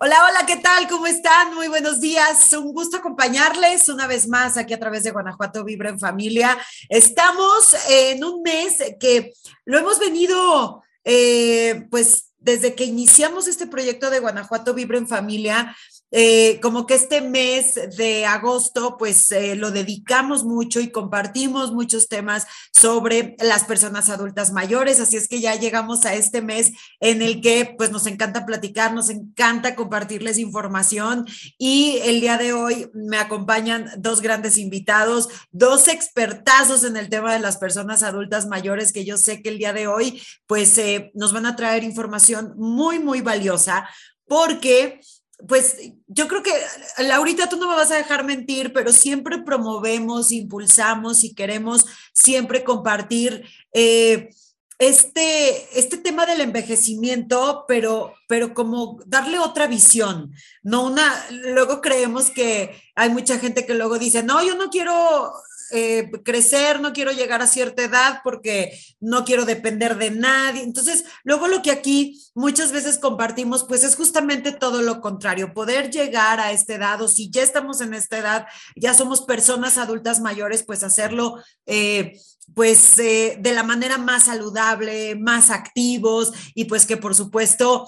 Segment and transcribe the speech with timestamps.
[0.00, 0.86] Hola, hola, ¿qué tal?
[0.86, 1.56] ¿Cómo están?
[1.56, 2.52] Muy buenos días.
[2.52, 6.56] Un gusto acompañarles una vez más aquí a través de Guanajuato Vibra en Familia.
[6.88, 9.32] Estamos en un mes que
[9.64, 15.76] lo hemos venido, eh, pues desde que iniciamos este proyecto de Guanajuato Vibra en Familia,
[16.10, 22.08] eh, como que este mes de agosto, pues eh, lo dedicamos mucho y compartimos muchos
[22.08, 27.20] temas sobre las personas adultas mayores, así es que ya llegamos a este mes en
[27.20, 31.26] el que pues nos encanta platicar, nos encanta compartirles información
[31.58, 37.32] y el día de hoy me acompañan dos grandes invitados, dos expertazos en el tema
[37.32, 41.10] de las personas adultas mayores que yo sé que el día de hoy pues eh,
[41.14, 43.88] nos van a traer información muy, muy valiosa
[44.26, 45.00] porque
[45.46, 46.52] pues yo creo que,
[46.98, 52.64] Laurita, tú no me vas a dejar mentir, pero siempre promovemos, impulsamos y queremos siempre
[52.64, 54.30] compartir eh,
[54.78, 62.30] este, este tema del envejecimiento, pero, pero como darle otra visión, no una, luego creemos
[62.30, 65.32] que hay mucha gente que luego dice, no, yo no quiero
[65.70, 70.62] eh, crecer, no quiero llegar a cierta edad porque no quiero depender de nadie.
[70.62, 75.90] Entonces, luego lo que aquí muchas veces compartimos, pues es justamente todo lo contrario, poder
[75.90, 78.46] llegar a esta edad o si ya estamos en esta edad,
[78.76, 81.42] ya somos personas adultas mayores, pues hacerlo.
[81.66, 82.18] Eh,
[82.54, 87.86] pues eh, de la manera más saludable, más activos y pues que por supuesto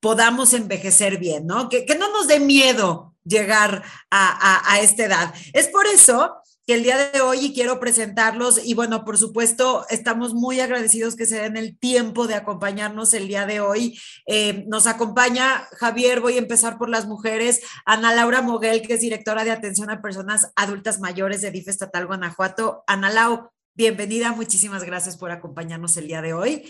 [0.00, 1.68] podamos envejecer bien, ¿no?
[1.68, 5.34] Que, que, no nos dé miedo llegar a, a, a, esta edad.
[5.52, 10.32] Es por eso que el día de hoy quiero presentarlos y bueno, por supuesto, estamos
[10.32, 13.98] muy agradecidos que se den el tiempo de acompañarnos el día de hoy.
[14.26, 19.00] Eh, nos acompaña Javier, voy a empezar por las mujeres, Ana Laura Moguel, que es
[19.00, 22.84] directora de atención a personas adultas mayores de DIF Estatal Guanajuato.
[22.86, 26.64] Ana Lau, bienvenida, muchísimas gracias por acompañarnos el día de hoy.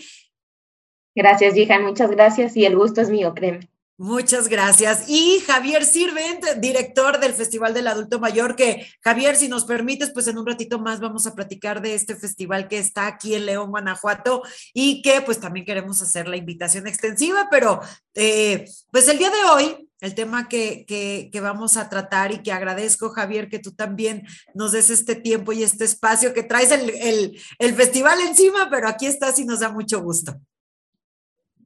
[1.15, 3.69] Gracias, Jihan, muchas gracias y el gusto es mío, créeme.
[4.03, 5.05] Muchas gracias.
[5.07, 10.27] Y Javier Sirvent, director del Festival del Adulto Mayor, que Javier, si nos permites, pues
[10.27, 13.69] en un ratito más vamos a platicar de este festival que está aquí en León,
[13.69, 14.43] Guanajuato,
[14.73, 17.79] y que pues también queremos hacer la invitación extensiva, pero
[18.13, 22.51] eh, pues el día de hoy, el tema que, que, vamos a tratar y que
[22.51, 26.89] agradezco, Javier, que tú también nos des este tiempo y este espacio, que traes el,
[26.89, 30.41] el, el festival encima, pero aquí estás y nos da mucho gusto.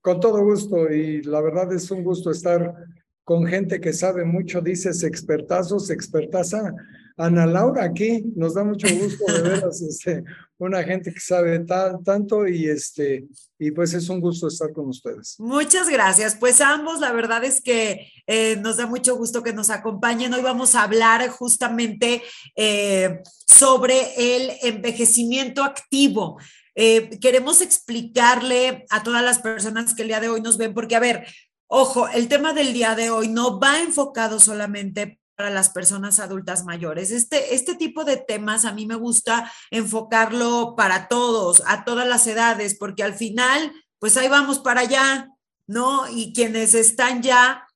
[0.07, 2.73] Con todo gusto y la verdad es un gusto estar
[3.25, 6.73] con gente que sabe mucho, dices expertazos, expertaza.
[7.17, 10.23] Ana Laura aquí, nos da mucho gusto de veras, este,
[10.59, 11.59] una gente que sabe
[12.05, 13.27] tanto y este,
[13.59, 15.35] y pues es un gusto estar con ustedes.
[15.39, 16.37] Muchas gracias.
[16.39, 20.33] Pues ambos, la verdad es que eh, nos da mucho gusto que nos acompañen.
[20.33, 22.21] Hoy vamos a hablar justamente
[22.55, 26.37] eh, sobre el envejecimiento activo.
[26.79, 30.95] Eh, queremos explicarle a todas las personas que el día de hoy nos ven, porque
[30.95, 31.25] a ver,
[31.65, 36.65] ojo, el tema del día de hoy no va enfocado solamente para las personas adultas
[36.65, 37.09] mayores.
[37.09, 42.27] Este, este tipo de temas a mí me gusta enfocarlo para todos, a todas las
[42.27, 45.31] edades, porque al final, pues ahí vamos para allá,
[45.65, 46.07] ¿no?
[46.07, 47.66] Y quienes están ya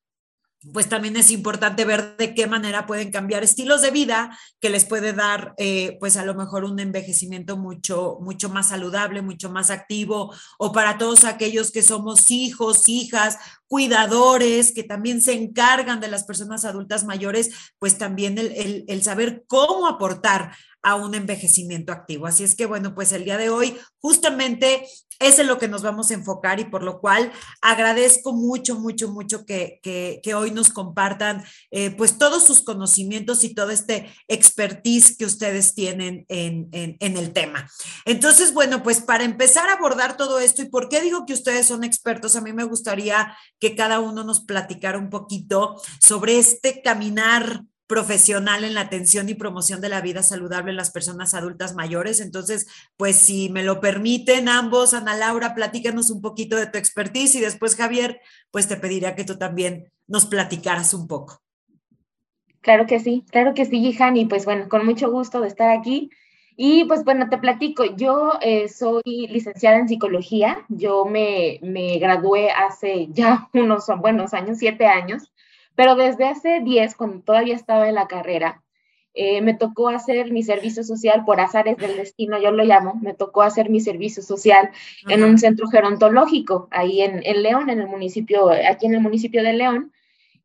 [0.74, 4.86] pues también es importante ver de qué manera pueden cambiar estilos de vida que les
[4.86, 9.72] puede dar, eh, pues a lo mejor un envejecimiento mucho, mucho más saludable, mucho más
[9.72, 16.10] activo, o para todos aquellos que somos hijos, hijas, cuidadores, que también se encargan de
[16.10, 21.92] las personas adultas mayores, pues también el, el, el saber cómo aportar a un envejecimiento
[21.92, 22.28] activo.
[22.28, 24.88] Así es que, bueno, pues el día de hoy justamente
[25.22, 29.10] es en lo que nos vamos a enfocar y por lo cual agradezco mucho, mucho,
[29.10, 35.16] mucho que, que, hoy nos compartan eh, pues todos sus conocimientos y todo este expertise
[35.18, 37.70] que ustedes tienen en, en, en, el tema.
[38.06, 41.68] Entonces, bueno, pues para empezar a abordar todo esto y por qué digo que ustedes
[41.68, 46.82] son expertos, a mí me gustaría que cada uno nos platicara un poquito sobre este
[46.82, 51.76] caminar profesional en la atención y promoción de la vida saludable en las personas adultas
[51.76, 52.22] mayores.
[52.22, 57.36] Entonces, pues si me lo permiten ambos, Ana Laura, platícanos un poquito de tu expertise
[57.36, 61.42] y después Javier, pues te pediría que tú también nos platicaras un poco.
[62.62, 66.12] Claro que sí, claro que sí, y pues bueno, con mucho gusto de estar aquí.
[66.56, 72.52] Y pues bueno, te platico, yo eh, soy licenciada en psicología, yo me, me gradué
[72.52, 75.34] hace ya unos buenos años, siete años,
[75.82, 78.62] Pero desde hace 10, cuando todavía estaba en la carrera,
[79.16, 83.16] eh, me tocó hacer mi servicio social por azares del destino, yo lo llamo, me
[83.16, 84.70] tocó hacer mi servicio social
[85.10, 89.42] en un centro gerontológico, ahí en, en, León, en el municipio, aquí en el municipio
[89.42, 89.92] de León,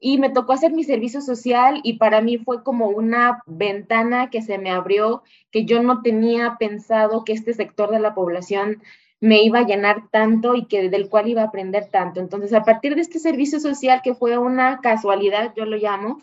[0.01, 4.41] y me tocó hacer mi servicio social y para mí fue como una ventana que
[4.41, 8.83] se me abrió, que yo no tenía pensado que este sector de la población
[9.21, 12.21] me iba a llenar tanto y que del cual iba a aprender tanto.
[12.21, 16.19] Entonces, a partir de este servicio social, que fue una casualidad, yo lo llamo,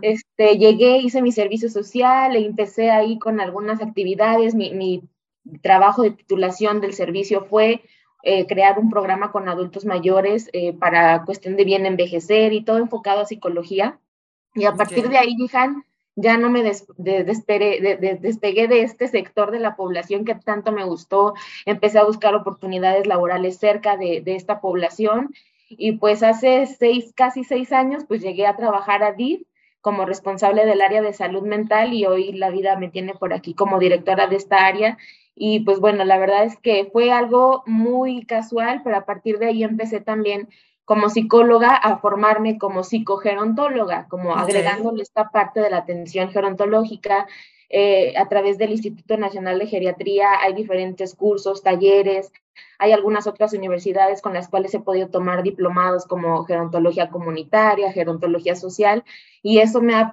[0.00, 4.54] este, llegué, hice mi servicio social e empecé ahí con algunas actividades.
[4.54, 5.02] Mi, mi
[5.62, 7.82] trabajo de titulación del servicio fue
[8.22, 12.78] eh, crear un programa con adultos mayores eh, para cuestión de bien envejecer y todo
[12.78, 14.00] enfocado a psicología.
[14.54, 15.84] Y a partir de ahí, Jihan,
[16.20, 17.78] ya no me despegué
[18.68, 21.34] de este sector de la población que tanto me gustó.
[21.64, 25.32] Empecé a buscar oportunidades laborales cerca de, de esta población.
[25.68, 29.42] Y pues hace seis, casi seis años, pues llegué a trabajar a DIF
[29.80, 33.54] como responsable del área de salud mental y hoy la vida me tiene por aquí
[33.54, 34.98] como directora de esta área.
[35.36, 39.46] Y pues bueno, la verdad es que fue algo muy casual, pero a partir de
[39.46, 40.48] ahí empecé también
[40.88, 47.26] como psicóloga a formarme como psicogerontóloga, como agregándole esta parte de la atención gerontológica.
[47.68, 52.32] Eh, a través del Instituto Nacional de Geriatría hay diferentes cursos, talleres,
[52.78, 58.54] hay algunas otras universidades con las cuales he podido tomar diplomados como gerontología comunitaria, gerontología
[58.54, 59.04] social,
[59.42, 60.10] y eso me ha,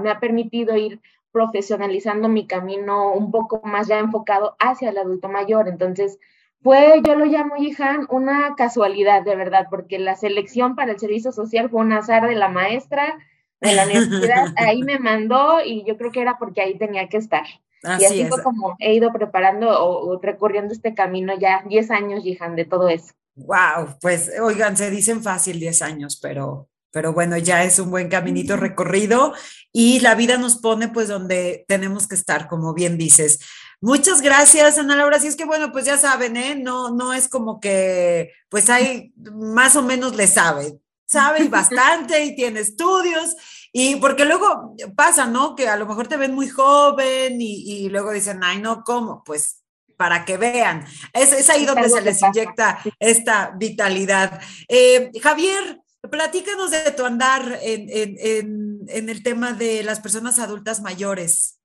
[0.00, 1.02] me ha permitido ir
[1.32, 5.68] profesionalizando mi camino un poco más ya enfocado hacia el adulto mayor.
[5.68, 6.18] Entonces,
[6.62, 11.32] fue, yo lo llamo, Yihan, una casualidad de verdad, porque la selección para el servicio
[11.32, 13.18] social fue un azar de la maestra
[13.60, 17.16] de la universidad, ahí me mandó y yo creo que era porque ahí tenía que
[17.16, 17.44] estar.
[17.82, 22.56] y así fue como he ido preparando o, recorriendo este camino ya 10 años, Yihan,
[22.56, 23.12] de todo eso.
[23.34, 28.08] Wow, pues oigan, se dicen fácil 10 años, pero pero bueno, ya es un buen
[28.08, 29.34] caminito recorrido
[29.72, 33.40] y la vida nos pone pues donde tenemos que estar, como bien dices.
[33.80, 35.16] Muchas gracias, Ana Laura.
[35.16, 36.56] Así es que bueno, pues ya saben, ¿eh?
[36.56, 42.24] No, no es como que, pues hay, más o menos le sabe, sabe y bastante
[42.24, 43.36] y tiene estudios.
[43.72, 45.54] Y porque luego pasa, ¿no?
[45.54, 49.22] Que a lo mejor te ven muy joven y, luego dicen, ay, no, ¿cómo?
[49.24, 49.62] Pues
[49.96, 50.84] para que vean.
[51.12, 54.40] Es, es ahí donde se les inyecta esta vitalidad.
[54.68, 61.57] Eh, Javier, Platícanos de tu andar en, el tema de las personas adultas mayores.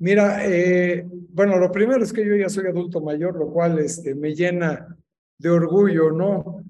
[0.00, 4.14] Mira, eh, bueno, lo primero es que yo ya soy adulto mayor, lo cual este,
[4.14, 4.96] me llena
[5.38, 6.64] de orgullo, ¿no?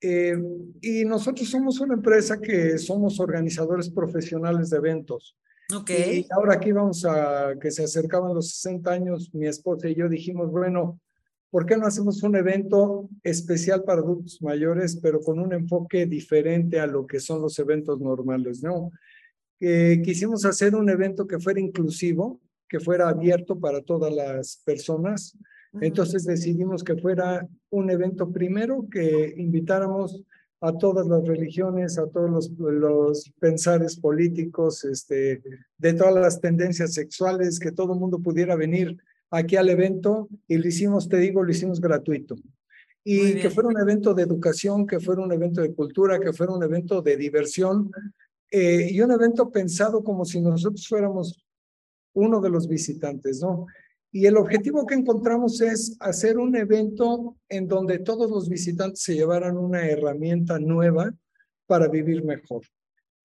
[0.00, 0.38] Eh,
[0.80, 5.36] y nosotros somos una empresa que somos organizadores profesionales de eventos.
[5.74, 5.90] Ok.
[5.90, 10.08] Y ahora aquí vamos a que se acercaban los 60 años, mi esposa y yo
[10.08, 11.00] dijimos, bueno,
[11.50, 16.78] ¿por qué no hacemos un evento especial para adultos mayores, pero con un enfoque diferente
[16.78, 18.62] a lo que son los eventos normales?
[18.62, 18.92] No,
[19.58, 25.36] quisimos hacer un evento que fuera inclusivo, que fuera abierto para todas las personas.
[25.80, 30.22] Entonces decidimos que fuera un evento primero que invitáramos
[30.60, 35.42] a todas las religiones, a todos los, los pensares políticos, este,
[35.76, 38.96] de todas las tendencias sexuales, que todo el mundo pudiera venir
[39.30, 42.34] aquí al evento y lo hicimos, te digo, lo hicimos gratuito.
[43.04, 46.52] Y que fuera un evento de educación, que fuera un evento de cultura, que fuera
[46.52, 47.90] un evento de diversión
[48.50, 51.42] eh, y un evento pensado como si nosotros fuéramos
[52.14, 53.66] uno de los visitantes, ¿no?
[54.10, 59.14] Y el objetivo que encontramos es hacer un evento en donde todos los visitantes se
[59.14, 61.12] llevaran una herramienta nueva
[61.66, 62.62] para vivir mejor,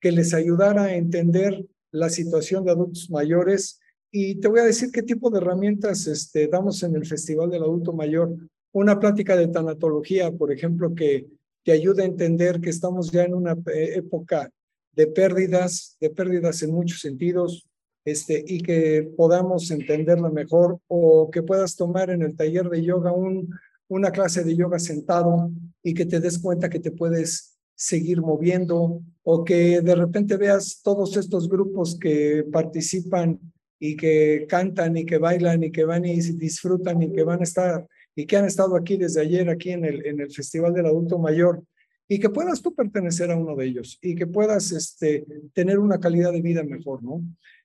[0.02, 3.80] que les ayudara a entender la situación de adultos mayores
[4.12, 7.64] y te voy a decir qué tipo de herramientas este, damos en el Festival del
[7.64, 8.36] Adulto Mayor.
[8.72, 11.26] Una plática de tanatología, por ejemplo, que
[11.64, 14.52] te ayuda a entender que estamos ya en una eh, época
[14.92, 17.68] de pérdidas, de pérdidas en muchos sentidos,
[18.06, 23.12] este, y que podamos entenderla mejor, o que puedas tomar en el taller de yoga
[23.12, 23.50] un,
[23.88, 29.02] una clase de yoga sentado y que te des cuenta que te puedes seguir moviendo,
[29.24, 33.40] o que de repente veas todos estos grupos que participan
[33.80, 37.44] y que cantan y que bailan y que van y disfrutan y que van a
[37.44, 40.86] estar y que han estado aquí desde ayer aquí en el, en el Festival del
[40.86, 41.64] Adulto Mayor
[42.08, 46.00] y que puedas tú pertenecer a uno de ellos y que puedas este, tener una
[46.00, 47.22] calidad de vida mejor, ¿no?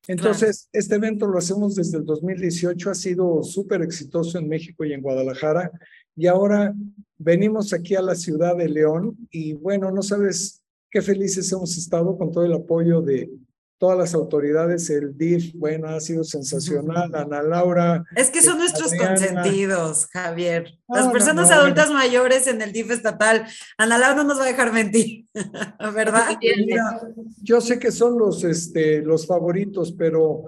[0.07, 4.92] Entonces, este evento lo hacemos desde el 2018, ha sido súper exitoso en México y
[4.92, 5.71] en Guadalajara
[6.16, 6.75] y ahora
[7.18, 12.16] venimos aquí a la ciudad de León y bueno, no sabes qué felices hemos estado
[12.16, 13.28] con todo el apoyo de,
[13.79, 18.05] todas las autoridades, el DIF, bueno, ha sido sensacional, Ana Laura.
[18.17, 20.75] Es que son nuestros consentidos, Javier.
[20.89, 24.73] Las personas adultas mayores en el DIF estatal, Ana Laura no nos va a dejar
[24.73, 25.27] mentir,
[25.95, 26.39] ¿verdad?
[27.41, 30.45] yo sé que son los, este, los favoritos, pero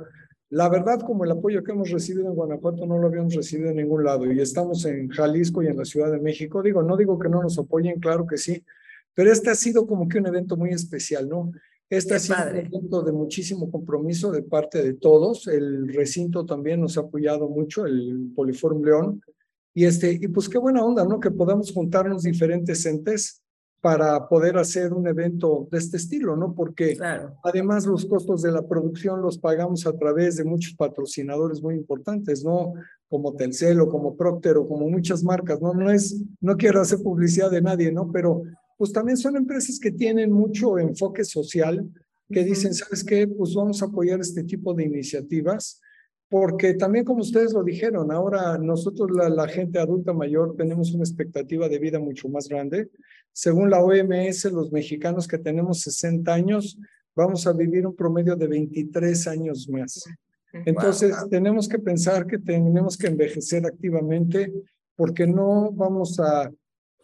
[0.51, 3.77] la verdad, como el apoyo que hemos recibido en Guanajuato no lo habíamos recibido en
[3.77, 7.17] ningún lado y estamos en Jalisco y en la Ciudad de México, digo, no digo
[7.19, 8.65] que no nos apoyen, claro que sí,
[9.15, 11.53] pero este ha sido como que un evento muy especial, ¿no?
[11.91, 15.49] Este ha sido un evento de muchísimo compromiso de parte de todos.
[15.49, 19.21] El recinto también nos ha apoyado mucho, el Poliforum León.
[19.75, 21.19] Y, este, y pues qué buena onda, ¿no?
[21.19, 23.43] Que podamos juntarnos diferentes entes
[23.81, 26.55] para poder hacer un evento de este estilo, ¿no?
[26.55, 26.97] Porque
[27.43, 32.45] además los costos de la producción los pagamos a través de muchos patrocinadores muy importantes,
[32.45, 32.75] ¿no?
[33.09, 35.73] Como Telcel o como Procter o como muchas marcas, ¿no?
[35.73, 38.13] No es, no quiero hacer publicidad de nadie, ¿no?
[38.13, 38.43] Pero
[38.81, 41.87] pues también son empresas que tienen mucho enfoque social,
[42.31, 43.29] que dicen, ¿sabes qué?
[43.29, 45.83] Pues vamos a apoyar este tipo de iniciativas,
[46.31, 51.69] porque también como ustedes lo dijeron, ahora nosotros la, gente adulta mayor tenemos una expectativa
[51.69, 52.89] de vida mucho más grande.
[53.35, 56.79] Según la OMS, los mexicanos que tenemos 60 años,
[57.15, 60.05] vamos a vivir un promedio de 23 años más.
[60.55, 64.51] Entonces, tenemos que pensar que tenemos que envejecer activamente
[64.97, 66.51] porque no vamos a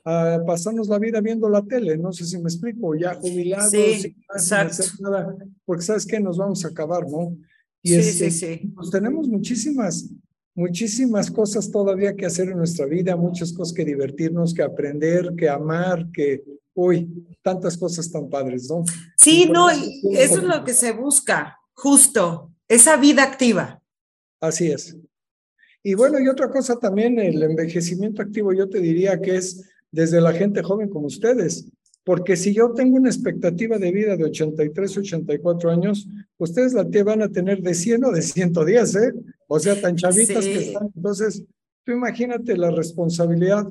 [0.08, 4.14] a pasarnos la vida viendo la tele, no sé si me explico, ya jubilados, sí,
[4.32, 4.84] exacto.
[5.00, 7.36] nada, porque sabes que nos vamos a acabar, ¿no?
[7.82, 8.72] Y sí, sí, sí.
[8.76, 10.08] Pues tenemos muchísimas,
[10.54, 15.48] muchísimas cosas todavía que hacer en nuestra vida, muchas cosas que divertirnos, que aprender, que
[15.48, 16.44] amar, que,
[16.74, 18.84] uy, tantas cosas tan padres, ¿no?
[19.16, 23.82] Sí, no, y eso es lo que se busca, justo, esa vida activa.
[24.40, 24.96] Así es.
[25.82, 29.64] Y bueno, y otra cosa también, el envejecimiento activo, yo te diría que es
[29.96, 31.66] desde la gente joven como ustedes.
[32.04, 36.06] Porque si yo tengo una expectativa de vida de 83, 84 años,
[36.38, 39.14] ustedes la van a tener de 100 o de 110, ¿eh?
[39.48, 40.90] O sea, tan chavitas que están.
[40.94, 41.42] Entonces,
[41.82, 43.66] tú imagínate la responsabilidad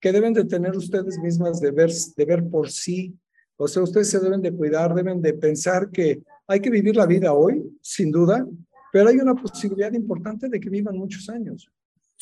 [0.00, 3.14] que deben de tener ustedes mismas de ver, de ver por sí.
[3.56, 7.06] O sea, ustedes se deben de cuidar, deben de pensar que hay que vivir la
[7.06, 8.46] vida hoy, sin duda,
[8.90, 11.70] pero hay una posibilidad importante de que vivan muchos años.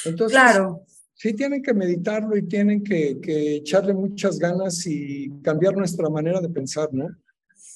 [0.05, 0.85] Entonces, claro
[1.17, 6.41] sí tienen que meditarlo y tienen que, que, echarle muchas ganas y cambiar nuestra manera
[6.41, 7.09] de pensar, ¿no?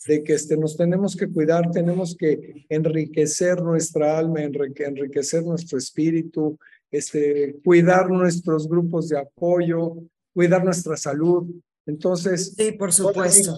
[0.07, 6.59] De que este, nos tenemos que cuidar, tenemos que enriquecer nuestra alma, enriquecer nuestro espíritu,
[6.91, 9.97] este, cuidar nuestros grupos de apoyo,
[10.35, 11.49] cuidar nuestra salud.
[11.87, 12.55] Entonces.
[12.57, 13.57] Sí, por supuesto.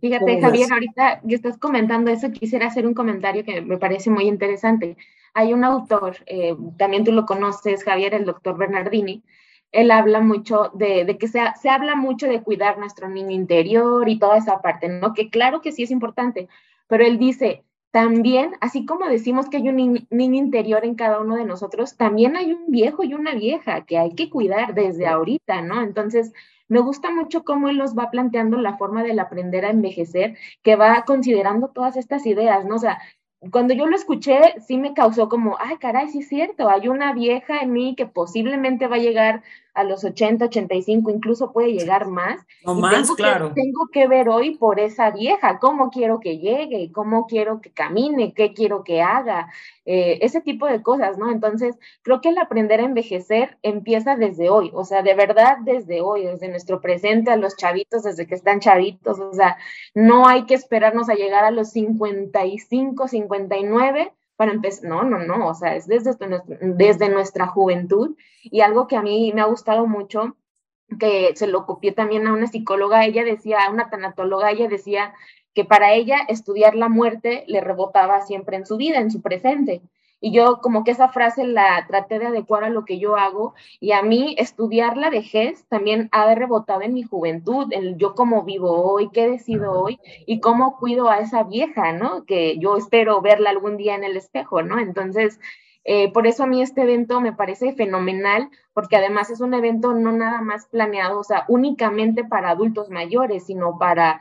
[0.00, 4.26] Fíjate, Javier, ahorita que estás comentando eso, quisiera hacer un comentario que me parece muy
[4.26, 4.96] interesante.
[5.34, 9.22] Hay un autor, eh, también tú lo conoces, Javier, el doctor Bernardini,
[9.72, 14.18] él habla mucho de, que se, se, habla mucho de cuidar nuestro niño interior y
[14.18, 15.14] toda esa parte, ¿no?
[15.14, 16.48] Que claro que sí es importante,
[16.88, 21.36] pero él dice, también, así como decimos que hay un niño interior en cada uno
[21.36, 25.62] de nosotros, también hay un viejo y una vieja que hay que cuidar desde ahorita,
[25.62, 25.82] ¿no?
[25.82, 26.32] Entonces,
[26.68, 30.76] me gusta mucho cómo él nos va planteando la forma del aprender a envejecer, que
[30.76, 32.76] va considerando todas estas ideas, ¿no?
[32.76, 33.00] O sea,
[33.50, 37.14] cuando yo lo escuché, sí me causó como, ay, caray, sí es cierto, hay una
[37.14, 39.42] vieja en mí que posiblemente va a llegar
[39.72, 42.40] a los 80, 85, incluso puede llegar más.
[42.64, 43.48] O más, tengo claro.
[43.48, 47.70] Que, tengo que ver hoy por esa vieja, cómo quiero que llegue, cómo quiero que
[47.70, 49.48] camine, qué quiero que haga,
[49.86, 51.30] eh, ese tipo de cosas, ¿no?
[51.30, 56.00] Entonces, creo que el aprender a envejecer empieza desde hoy, o sea, de verdad desde
[56.00, 59.56] hoy, desde nuestro presente a los chavitos, desde que están chavitos, o sea,
[59.94, 65.48] no hay que esperarnos a llegar a los 55, 59 para empezar, no, no, no,
[65.48, 66.12] o sea, es desde,
[66.60, 70.36] desde nuestra juventud y algo que a mí me ha gustado mucho,
[70.98, 75.14] que se lo copié también a una psicóloga, ella decía, a una tanatóloga, ella decía
[75.54, 79.82] que para ella estudiar la muerte le rebotaba siempre en su vida, en su presente.
[80.20, 83.54] Y yo como que esa frase la traté de adecuar a lo que yo hago
[83.80, 88.14] y a mí estudiar la vejez también ha de rebotado en mi juventud, en yo
[88.14, 92.24] cómo vivo hoy, qué decido hoy y cómo cuido a esa vieja, ¿no?
[92.24, 94.78] Que yo espero verla algún día en el espejo, ¿no?
[94.78, 95.40] Entonces,
[95.84, 99.94] eh, por eso a mí este evento me parece fenomenal, porque además es un evento
[99.94, 104.20] no nada más planeado, o sea, únicamente para adultos mayores, sino para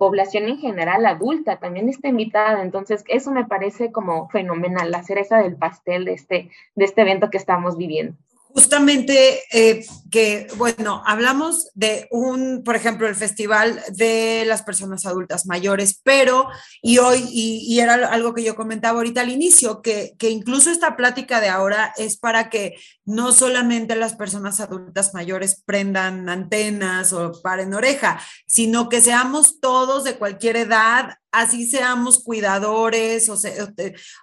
[0.00, 2.62] población en general adulta también está invitada.
[2.62, 7.28] Entonces, eso me parece como fenomenal, la cereza del pastel de este, de este evento
[7.28, 8.14] que estamos viviendo.
[8.52, 15.46] Justamente eh, que, bueno, hablamos de un, por ejemplo, el Festival de las Personas Adultas
[15.46, 16.48] Mayores, pero,
[16.82, 20.96] y hoy, y, era algo que yo comentaba ahorita al inicio, que, que incluso esta
[20.96, 27.32] plática de ahora es para que no solamente las personas adultas mayores prendan antenas o
[27.42, 33.52] paren oreja, sino que seamos todos de cualquier edad así seamos cuidadores, sea,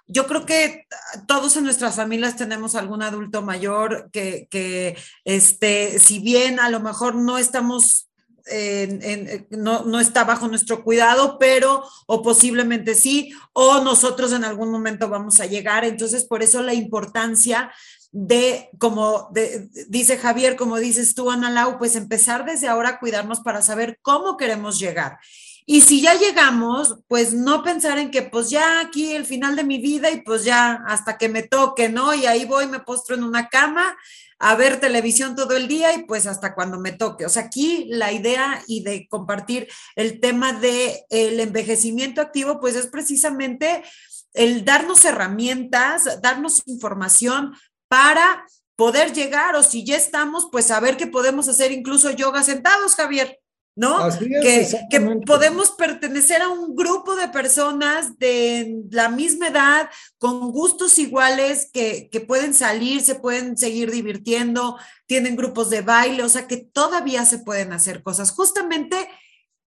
[0.06, 0.86] yo creo que
[1.26, 7.14] todos en nuestras familias tenemos algún adulto mayor que, este, si bien a lo mejor
[7.14, 8.04] no estamos
[9.50, 15.10] no, no, está bajo nuestro cuidado, pero o posiblemente sí, o nosotros en algún momento
[15.10, 15.84] vamos a llegar.
[15.84, 17.70] Entonces, por eso la importancia
[18.10, 19.30] de, como
[19.88, 23.98] dice Javier, como dices tú, Ana Lau, pues empezar desde ahora a cuidarnos para saber
[24.02, 25.18] cómo queremos llegar.
[25.70, 29.64] Y si ya llegamos, pues no pensar en que pues ya aquí el final de
[29.64, 32.14] mi vida y pues ya hasta que me toque, ¿no?
[32.14, 33.94] Y ahí voy, me postro en una cama
[34.38, 37.26] a ver televisión todo el día y pues hasta cuando me toque.
[37.26, 42.74] O sea, aquí la idea y de compartir el tema de el envejecimiento activo, pues
[42.74, 43.84] es precisamente
[44.32, 47.52] el darnos herramientas, darnos información
[47.88, 52.94] para poder llegar o si ya estamos, pues saber que podemos hacer incluso yoga sentados,
[52.94, 53.38] Javier.
[53.78, 54.08] ¿No?
[54.18, 60.98] que, que, podemos pertenecer a un grupo de personas de la misma edad, con gustos
[60.98, 66.48] iguales, que, que, pueden salir, se pueden seguir divirtiendo, tienen grupos de baile, o sea
[66.48, 68.32] que todavía se pueden hacer cosas.
[68.32, 69.08] Justamente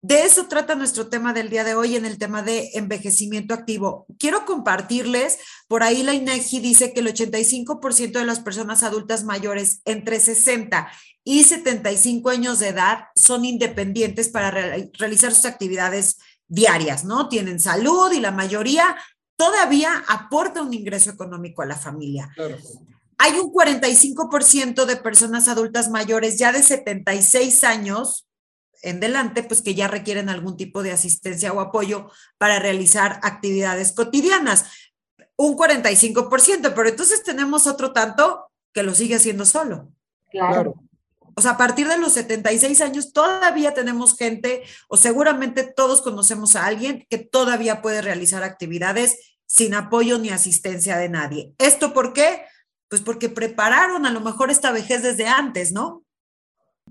[0.00, 4.06] de eso trata nuestro tema del día de hoy en el tema de envejecimiento activo.
[4.18, 9.82] Quiero compartirles, por ahí la INEGI dice que el 85% de las personas adultas mayores
[9.84, 10.88] entre 60
[11.24, 17.28] y 75 años de edad son independientes para realizar sus actividades diarias, ¿no?
[17.28, 18.96] Tienen salud y la mayoría
[19.36, 22.30] todavía aporta un ingreso económico a la familia.
[23.18, 28.27] Hay un 45% de personas adultas mayores ya de 76 años
[28.82, 33.92] en delante, pues que ya requieren algún tipo de asistencia o apoyo para realizar actividades
[33.92, 34.66] cotidianas.
[35.36, 39.90] Un 45%, pero entonces tenemos otro tanto que lo sigue haciendo solo.
[40.30, 40.74] Claro.
[41.34, 46.56] O sea, a partir de los 76 años todavía tenemos gente, o seguramente todos conocemos
[46.56, 51.54] a alguien que todavía puede realizar actividades sin apoyo ni asistencia de nadie.
[51.58, 52.42] ¿Esto por qué?
[52.88, 56.02] Pues porque prepararon a lo mejor esta vejez desde antes, ¿no?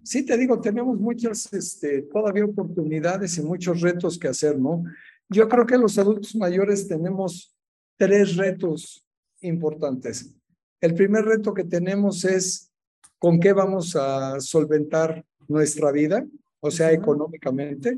[0.07, 4.83] Sí te digo, tenemos muchas, este, todavía oportunidades y muchos retos que hacer, ¿no?
[5.27, 7.53] Yo creo que los adultos mayores tenemos
[7.97, 9.05] tres retos
[9.41, 10.33] importantes.
[10.79, 12.71] El primer reto que tenemos es
[13.19, 16.25] con qué vamos a solventar nuestra vida,
[16.61, 17.97] o sea, económicamente,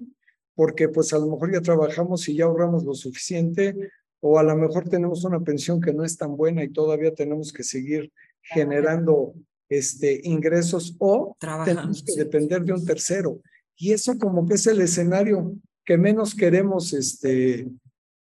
[0.56, 3.76] porque pues a lo mejor ya trabajamos y ya ahorramos lo suficiente,
[4.20, 7.54] o a lo mejor tenemos una pensión que no es tan buena y todavía tenemos
[7.54, 9.36] que seguir generando
[9.70, 13.40] este, ingresos o tenemos que depender de un tercero.
[13.78, 15.56] Y eso como que es el escenario
[15.86, 17.70] que menos queremos este,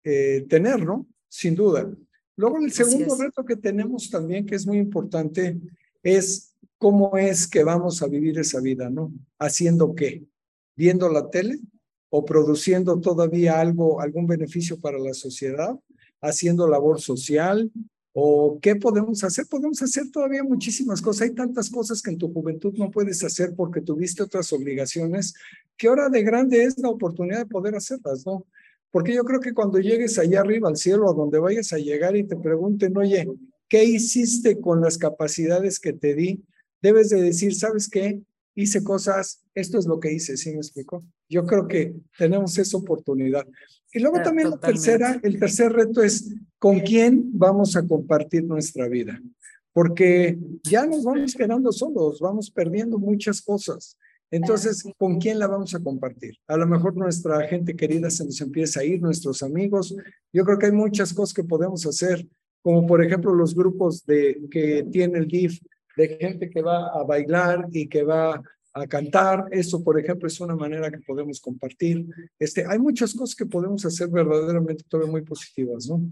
[0.05, 1.07] eh, tener, ¿no?
[1.29, 1.91] Sin duda.
[2.37, 5.59] Luego el segundo reto que tenemos también, que es muy importante,
[6.03, 9.13] es cómo es que vamos a vivir esa vida, ¿no?
[9.39, 10.25] ¿Haciendo qué?
[10.77, 11.59] ¿Viendo la tele?
[12.11, 15.77] ¿O produciendo todavía algo, algún beneficio para la sociedad?
[16.21, 17.71] ¿Haciendo labor social?
[18.21, 19.47] ¿O qué podemos hacer?
[19.47, 21.23] Podemos hacer todavía muchísimas cosas.
[21.23, 25.35] Hay tantas cosas que en tu juventud no puedes hacer porque tuviste otras obligaciones,
[25.77, 28.45] que ahora de grande es la oportunidad de poder hacerlas, ¿no?
[28.91, 32.17] Porque yo creo que cuando llegues allá arriba al cielo, a donde vayas a llegar
[32.17, 33.29] y te pregunten, oye,
[33.69, 36.43] ¿qué hiciste con las capacidades que te di?
[36.83, 38.21] Debes de decir, ¿sabes qué?
[38.57, 41.05] Hice cosas, esto es lo que hice, ¿sí me explico?
[41.29, 43.47] Yo creo que tenemos esa oportunidad.
[43.93, 48.89] Y luego también la tercera, el tercer reto es con quién vamos a compartir nuestra
[48.89, 49.21] vida.
[49.73, 53.97] Porque ya nos vamos quedando solos, vamos perdiendo muchas cosas.
[54.31, 56.35] Entonces, ¿con quién la vamos a compartir?
[56.47, 59.97] A lo mejor nuestra gente querida se nos empieza a ir, nuestros amigos.
[60.33, 62.27] Yo creo que hay muchas cosas que podemos hacer,
[62.61, 65.61] como por ejemplo los grupos de, que tiene el DIF,
[65.97, 68.43] de gente que va a bailar y que va
[68.81, 69.47] a cantar.
[69.51, 72.07] Eso, por ejemplo, es una manera que podemos compartir.
[72.39, 76.03] Este, hay muchas cosas que podemos hacer verdaderamente todavía muy positivas, ¿no?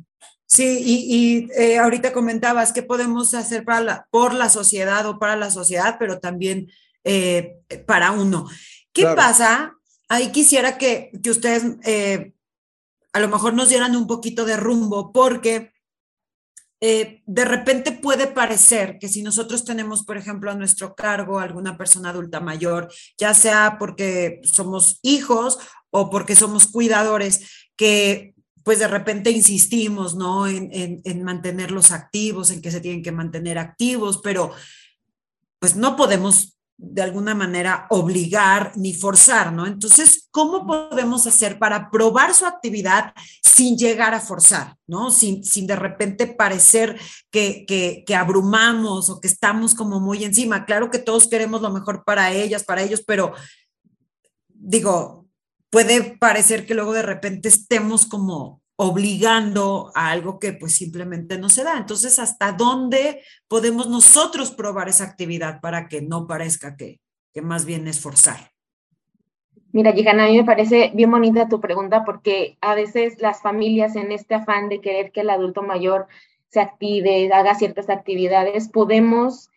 [0.47, 5.37] Sí, y, eh, ahorita comentabas qué podemos hacer para la, por la sociedad o para
[5.37, 6.69] la sociedad, pero también
[7.05, 8.49] eh, para uno.
[8.93, 9.75] ¿Qué pasa?
[10.09, 12.33] Ahí quisiera que, que ustedes eh,
[13.13, 15.73] a lo mejor nos dieran un poquito de rumbo, porque
[16.81, 21.77] eh, de repente puede parecer que si nosotros tenemos, por ejemplo, a nuestro cargo alguna
[21.79, 25.59] persona adulta mayor, ya sea porque somos hijos
[25.91, 30.47] o porque somos cuidadores, que pues de repente insistimos, ¿no?
[30.47, 34.53] En, en, en mantenerlos activos, en que se tienen que mantener activos, pero
[35.59, 39.67] pues no podemos de alguna manera obligar ni forzar, ¿no?
[39.67, 45.11] Entonces, ¿cómo podemos hacer para probar su actividad sin llegar a forzar, ¿no?
[45.11, 50.67] Sin, sin de repente parecer que, que, que, abrumamos o que estamos como muy encima.
[50.67, 53.33] Claro que todos queremos lo mejor para ellas, para ellos, pero
[54.49, 55.27] digo,
[55.71, 61.49] puede parecer que luego de repente estemos como obligando a algo que pues simplemente no
[61.49, 61.79] se da.
[61.79, 67.01] Entonces, ¿hasta dónde podemos nosotros probar esa actividad para que no parezca que,
[67.33, 68.53] que más bien es forzar?
[69.73, 73.97] Mira, Gigana, a mí me parece bien bonita tu pregunta porque a veces las familias
[73.97, 76.07] en este afán de querer que el adulto mayor
[76.49, 79.51] se active, haga ciertas actividades, podemos,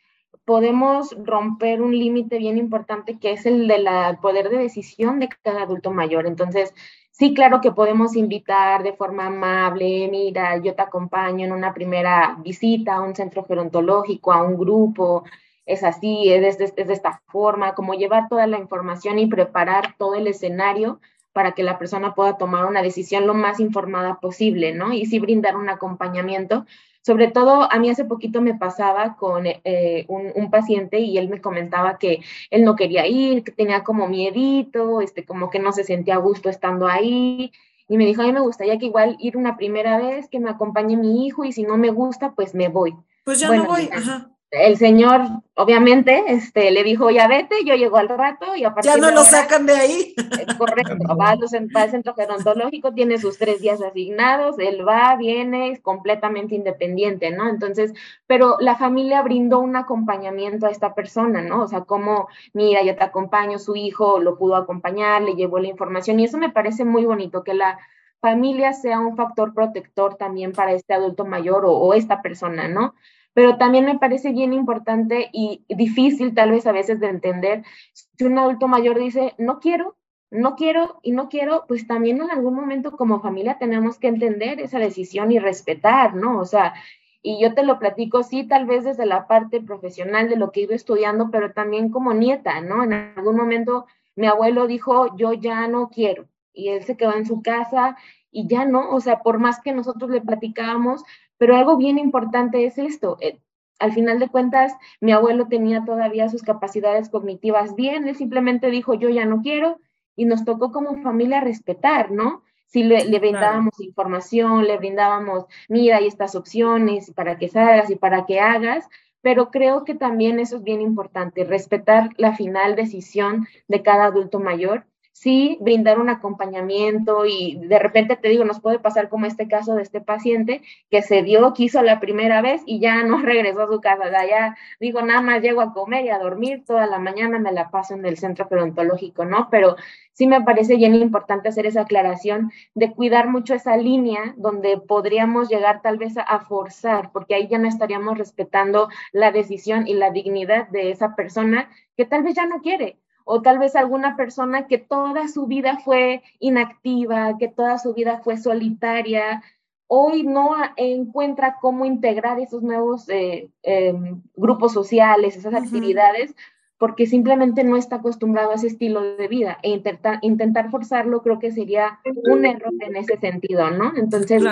[0.43, 3.87] podemos romper un límite bien importante que es el del
[4.21, 6.25] poder de decisión de cada adulto mayor.
[6.25, 6.73] Entonces,
[7.19, 12.37] sí, claro que podemos invitar de forma amable, mira, yo te acompaño en una primera
[12.43, 15.25] visita a un centro gerontológico, a un grupo,
[15.65, 19.95] es así, es de, es de, esta forma, como llevar toda la información y preparar
[19.97, 20.99] todo el escenario
[21.33, 24.93] para que la persona pueda tomar una decisión lo más informada posible, ¿no?
[24.93, 26.65] Y sí brindar un acompañamiento.
[27.01, 31.29] Sobre todo, a mí hace poquito me pasaba con eh, un, un, paciente y él
[31.29, 35.71] me comentaba que él no quería ir, que tenía como miedito, este, como que no
[35.71, 37.51] se sentía a gusto estando ahí.
[37.87, 40.49] Y me dijo, a mí me gustaría que igual ir una primera vez, que me
[40.49, 42.95] acompañe mi hijo y si no me gusta, pues me voy.
[43.23, 45.21] Pues ya no voy, ajá el señor,
[45.53, 49.11] obviamente, este, le dijo, ya vete, yo llego al rato y a partir Ya no
[49.11, 50.15] lo sacan de ahí.
[50.57, 56.55] correcto, va, al centro gerontológico, tiene sus tres días asignados, él va, viene, es completamente
[56.55, 57.47] independiente, ¿no?
[57.47, 57.93] Entonces,
[58.25, 61.61] pero la familia brindó un acompañamiento a esta persona, ¿no?
[61.61, 65.67] O sea, como, mira, yo te acompaño, su hijo lo pudo acompañar, le llevó la
[65.67, 67.77] información y eso me parece muy bonito, que la
[68.19, 72.95] familia sea un factor protector también para este adulto mayor o, o esta persona, ¿no?
[73.33, 77.63] Pero también me parece bien importante y difícil tal vez a veces de entender
[77.93, 79.95] si un adulto mayor dice, no quiero,
[80.31, 84.59] no quiero y no quiero, pues también en algún momento como familia tenemos que entender
[84.59, 86.39] esa decisión y respetar, ¿no?
[86.39, 86.73] O sea,
[87.21, 90.61] y yo te lo platico, sí, tal vez desde la parte profesional de lo que
[90.61, 92.83] iba estudiando, pero también como nieta, ¿no?
[92.83, 97.25] En algún momento mi abuelo dijo, yo ya no quiero, y él se quedó en
[97.25, 97.97] su casa
[98.31, 101.03] y ya no, o sea, por más que nosotros le platicábamos,
[101.39, 103.17] pero algo bien importante es esto.
[103.21, 103.39] Eh,
[103.79, 108.93] al final de cuentas, mi abuelo tenía todavía sus capacidades cognitivas bien, él simplemente dijo,
[108.93, 109.79] yo ya no quiero,
[110.15, 112.43] y nos tocó como familia respetar, ¿no?
[112.67, 117.95] Si le, le brindábamos información, le brindábamos, mira, hay estas opciones para que salgas y
[117.95, 118.87] para que hagas,
[119.21, 124.39] pero creo que también eso es bien importante, respetar la final decisión de cada adulto
[124.39, 124.85] mayor
[125.19, 129.75] sí brindar un acompañamiento y de repente te digo, nos puede pasar como este caso
[129.75, 133.67] de este paciente que se dio, quiso la primera vez y ya no regresó a
[133.67, 137.37] su casa, ya digo, nada más llego a comer y a dormir, toda la mañana
[137.37, 139.49] me la paso en el centro gerontológico, ¿no?
[139.51, 139.75] Pero
[140.13, 145.49] sí me parece bien importante hacer esa aclaración de cuidar mucho esa línea donde podríamos
[145.49, 149.95] llegar tal vez a, a forzar, porque ahí ya no estaríamos respetando la decisión y
[149.95, 152.99] la dignidad de esa persona que tal vez ya no quiere
[153.31, 158.21] o tal vez alguna persona que toda su vida fue inactiva, que toda su vida
[158.23, 159.43] fue solitaria,
[159.85, 166.33] hoy no encuentra cómo integrar esos nuevos eh, em, grupos sociales, esas actividades,
[166.79, 169.59] porque simplemente no está acostumbrado a ese estilo de vida.
[169.61, 173.93] E intentar, intentar forzarlo creo que sería un error en ese sentido, ¿no?
[173.95, 174.43] Entonces,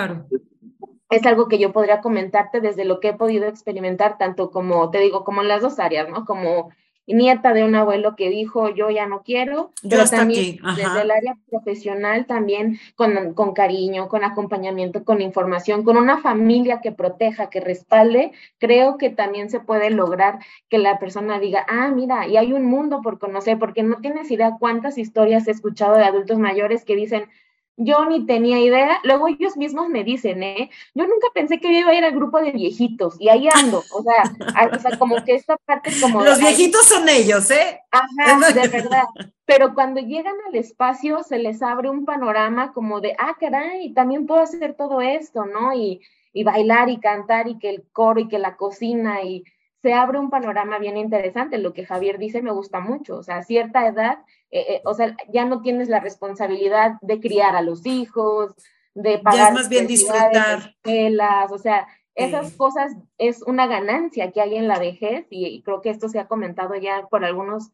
[1.10, 5.00] es algo que yo podría comentarte desde lo que he podido experimentar, tanto como, te
[5.00, 6.24] digo, como en las dos áreas, ¿no?
[6.24, 6.70] Como
[7.14, 11.10] nieta de un abuelo que dijo yo ya no quiero, yo pero también desde el
[11.10, 17.50] área profesional también con, con, cariño, con acompañamiento, con información, con una familia que proteja,
[17.50, 22.36] que respalde, creo que también se puede lograr que la persona diga, ah, mira, y
[22.36, 26.38] hay un mundo por conocer, porque no tienes idea cuántas historias he escuchado de adultos
[26.38, 27.24] mayores que dicen,
[27.78, 28.98] yo ni tenía idea.
[29.04, 30.70] Luego ellos mismos me dicen, ¿eh?
[30.94, 33.82] Yo nunca pensé que iba a ir al grupo de viejitos y ahí ando.
[33.92, 36.22] O sea, o sea como que esta parte como...
[36.22, 37.80] Los viejitos son ellos, ¿eh?
[37.90, 39.04] Ajá, de verdad.
[39.44, 44.26] Pero cuando llegan al espacio se les abre un panorama como de, ah, caray, también
[44.26, 45.72] puedo hacer todo esto, ¿no?
[45.72, 49.44] Y, y bailar y cantar y que el coro y que la cocina y
[49.82, 51.58] se abre un panorama bien interesante.
[51.58, 53.18] Lo que Javier dice me gusta mucho.
[53.18, 54.18] O sea, a cierta edad
[54.50, 58.54] eh, eh, o sea, ya no tienes la responsabilidad de criar a los hijos,
[58.94, 59.48] de pagar.
[59.48, 60.74] Ya más bien disfrutar.
[60.82, 65.80] Escuelas, o sea, esas cosas es una ganancia que hay en la vejez y, creo
[65.80, 67.70] que esto se ha comentado ya por algunos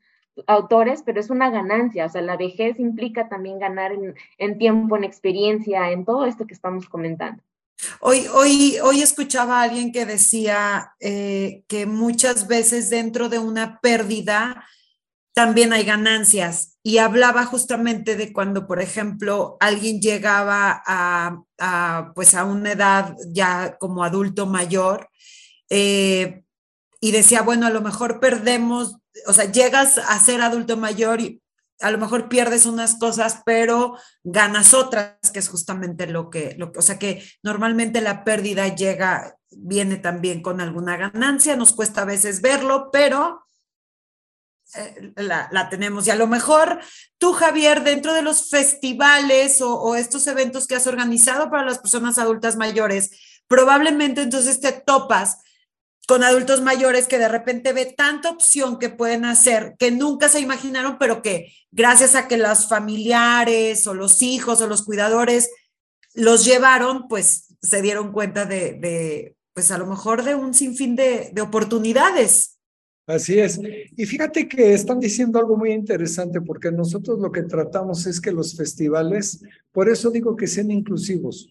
[0.47, 3.93] autores, pero es una ganancia, o sea, la vejez implica también ganar
[4.39, 7.43] en, tiempo, en experiencia, en todo esto que estamos comentando.
[8.01, 13.81] Hoy, hoy, hoy escuchaba a alguien que decía eh, que muchas veces dentro de una
[13.81, 14.65] pérdida
[15.35, 16.79] también hay ganancias.
[16.83, 23.77] Y hablaba justamente de cuando, por ejemplo, alguien llegaba a, pues a una edad ya
[23.79, 25.09] como adulto mayor
[25.71, 26.43] eh,
[27.01, 31.43] y decía, bueno, a lo mejor perdemos, o sea, llegas a ser adulto mayor y,
[31.81, 36.73] a lo mejor pierdes unas cosas, pero ganas otras, que es justamente lo que, lo,
[36.77, 42.07] o sea que normalmente la pérdida llega, viene también con alguna ganancia, nos cuesta a
[42.07, 43.44] veces verlo, pero
[44.77, 46.07] eh, la, tenemos.
[46.07, 46.81] Y a lo mejor
[47.19, 51.79] tú, Javier, dentro de los festivales o, o estos eventos que has organizado para las
[51.79, 53.11] personas adultas mayores,
[53.47, 55.39] probablemente entonces te topas
[56.07, 60.41] con adultos mayores que de repente ve tanta opción que pueden hacer que nunca se
[60.41, 65.51] imaginaron, pero que gracias a que los familiares o los hijos o los cuidadores
[66.15, 71.31] los llevaron, pues se dieron cuenta de, pues a lo mejor de un sinfín de,
[71.33, 72.54] de oportunidades.
[73.07, 73.61] Así es.
[73.97, 78.33] Y fíjate que están diciendo algo muy interesante porque nosotros lo que tratamos es que
[78.33, 81.49] los festivales, por eso digo que sean inclusivos.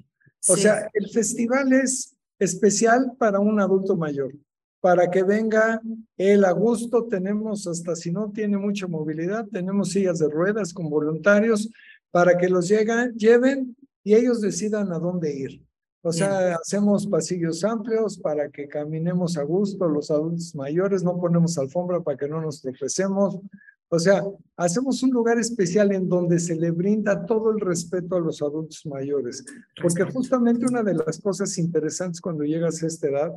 [0.48, 4.34] O sea, el festival es especial para un adulto mayor,
[4.82, 5.80] para que venga
[6.18, 7.06] él a gusto.
[7.06, 11.70] Tenemos, hasta si no tiene mucha movilidad, tenemos sillas de ruedas con voluntarios
[12.10, 15.62] para que los llegan, lleven y ellos decidan a dónde ir.
[16.06, 21.58] O sea, hacemos pasillos amplios para que caminemos a gusto los adultos mayores, no ponemos
[21.58, 23.40] alfombra para que no nos tropecemos.
[23.88, 24.22] O sea,
[24.58, 28.86] hacemos un lugar especial en donde se le brinda todo el respeto a los adultos
[28.86, 29.46] mayores,
[29.82, 33.32] porque justamente una de las cosas interesantes cuando llegas a esta edad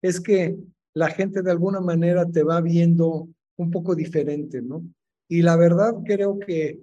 [0.00, 0.56] es que
[0.94, 4.84] la gente de alguna manera te va viendo un poco diferente, ¿no?
[5.28, 6.78] Y la verdad creo que,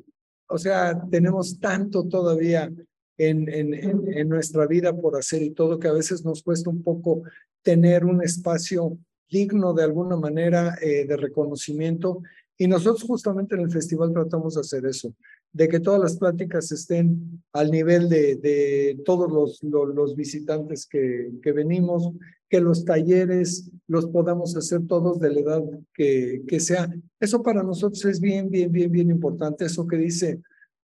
[0.50, 2.70] o sea, tenemos tanto todavía
[3.18, 6.82] en, en, en, nuestra vida por hacer y todo que a veces nos cuesta un
[6.82, 7.24] poco
[7.62, 8.98] tener un espacio
[9.30, 12.22] digno de alguna manera eh, de reconocimiento
[12.62, 15.16] y nosotros justamente en el festival tratamos de hacer eso,
[15.52, 21.32] de que todas las pláticas estén al nivel de, de todos los, los, visitantes que,
[21.42, 22.12] que, venimos,
[22.48, 26.88] que los talleres los podamos hacer todos de la edad que, que sea.
[27.20, 29.66] Eso para nosotros es bien, bien, bien, bien importante.
[29.66, 30.40] Eso que dice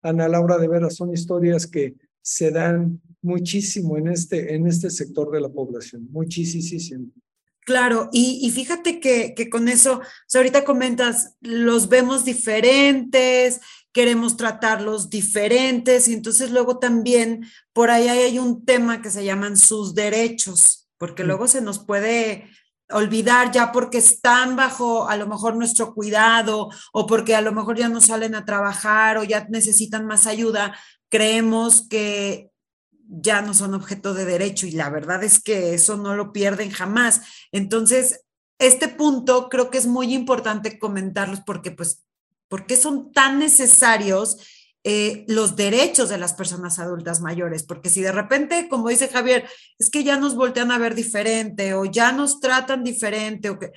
[0.03, 5.29] Ana Laura de Vera son historias que se dan muchísimo en este, en este sector
[5.29, 7.11] de la población, muchísimo.
[7.65, 10.01] Claro, y, fíjate que, que, con eso,
[10.33, 13.61] ahorita comentas, los vemos diferentes,
[13.93, 19.55] queremos tratarlos diferentes, y entonces luego también por ahí hay un tema que se llaman
[19.55, 21.27] sus derechos, porque mm.
[21.27, 22.49] luego se nos puede
[22.89, 27.77] olvidar ya porque están bajo a lo mejor nuestro cuidado o porque a lo mejor
[27.77, 30.77] ya no salen a trabajar o ya necesitan más ayuda,
[31.13, 32.49] creemos que
[33.07, 36.71] ya no son objeto de derecho y la verdad es que eso no lo pierden
[36.71, 37.21] jamás.
[37.51, 38.21] Entonces,
[38.57, 42.03] este punto creo que es muy importante comentarlos porque, pues,
[42.47, 44.37] ¿por qué son tan necesarios
[44.83, 47.61] eh, los derechos de las personas adultas mayores?
[47.61, 49.47] Porque si de repente, como dice Javier,
[49.77, 53.71] es que ya nos voltean a ver diferente o ya nos tratan diferente o que...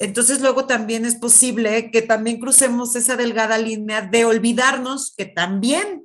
[0.00, 6.02] Entonces luego también es posible que también crucemos esa delgada línea de olvidarnos que también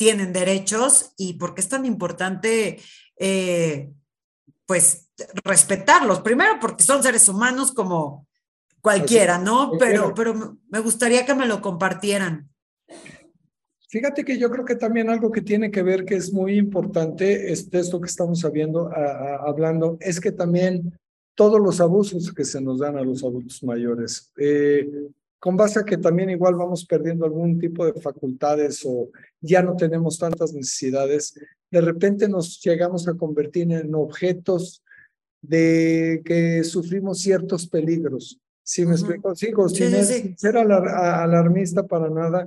[0.00, 2.78] tienen derechos y por qué es tan importante,
[3.18, 3.92] eh,
[4.64, 5.10] pues,
[5.44, 6.20] respetarlos.
[6.20, 8.26] Primero, porque son seres humanos como
[8.80, 9.72] cualquiera, ¿no?
[9.78, 12.48] Pero, pero me gustaría que me lo compartieran.
[13.90, 17.52] Fíjate que yo creo que también algo que tiene que ver que es muy importante,
[17.52, 18.90] es de esto que estamos sabiendo,
[19.46, 20.98] hablando, es que también
[21.34, 25.10] todos los abusos que se nos dan a los adultos mayores, eh,
[25.40, 29.08] con base a que también igual vamos perdiendo algún tipo de facultades o
[29.40, 31.34] ya no tenemos tantas necesidades,
[31.70, 34.84] de repente nos llegamos a convertir en objetos
[35.40, 38.38] de que sufrimos ciertos peligros.
[38.62, 39.34] ¿Sí me explico?
[39.34, 42.46] Sigo sin, ser alarmista para nada,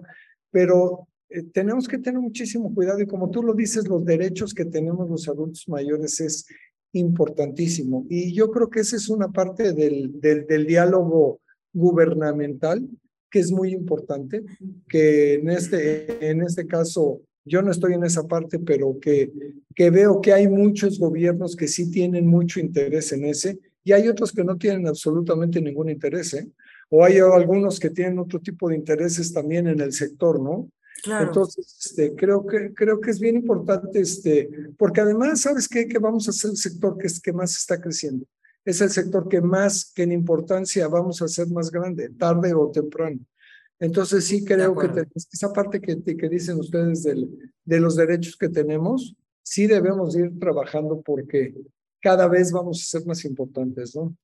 [0.51, 4.65] pero eh, tenemos que tener muchísimo cuidado y como tú lo dices, los derechos que
[4.65, 6.45] tenemos los adultos mayores es
[6.93, 8.05] importantísimo.
[8.07, 11.41] Y yo creo que esa es una parte del, del, del diálogo
[11.73, 12.87] gubernamental,
[13.29, 14.43] que es muy importante,
[14.87, 19.31] que en este, en este caso yo no estoy en esa parte, pero que,
[19.75, 24.07] que veo que hay muchos gobiernos que sí tienen mucho interés en ese y hay
[24.07, 26.47] otros que no tienen absolutamente ningún interés, ¿eh?
[26.89, 30.69] o hay algunos que tienen otro tipo de intereses también en el sector, ¿no?
[31.03, 31.25] Claro.
[31.25, 35.85] Entonces, este, creo, que, creo que es bien importante, este, porque además, ¿sabes qué?
[35.85, 38.25] Que vamos a ser el sector que, es, que más está creciendo
[38.65, 42.71] es el sector que más que en importancia vamos a ser más grande, tarde o
[42.71, 43.19] temprano.
[43.79, 47.29] Entonces sí creo que esa parte que, que dicen ustedes del,
[47.65, 51.53] de los derechos que tenemos, sí debemos ir trabajando porque
[51.99, 54.15] cada vez vamos a ser más importantes, ¿no?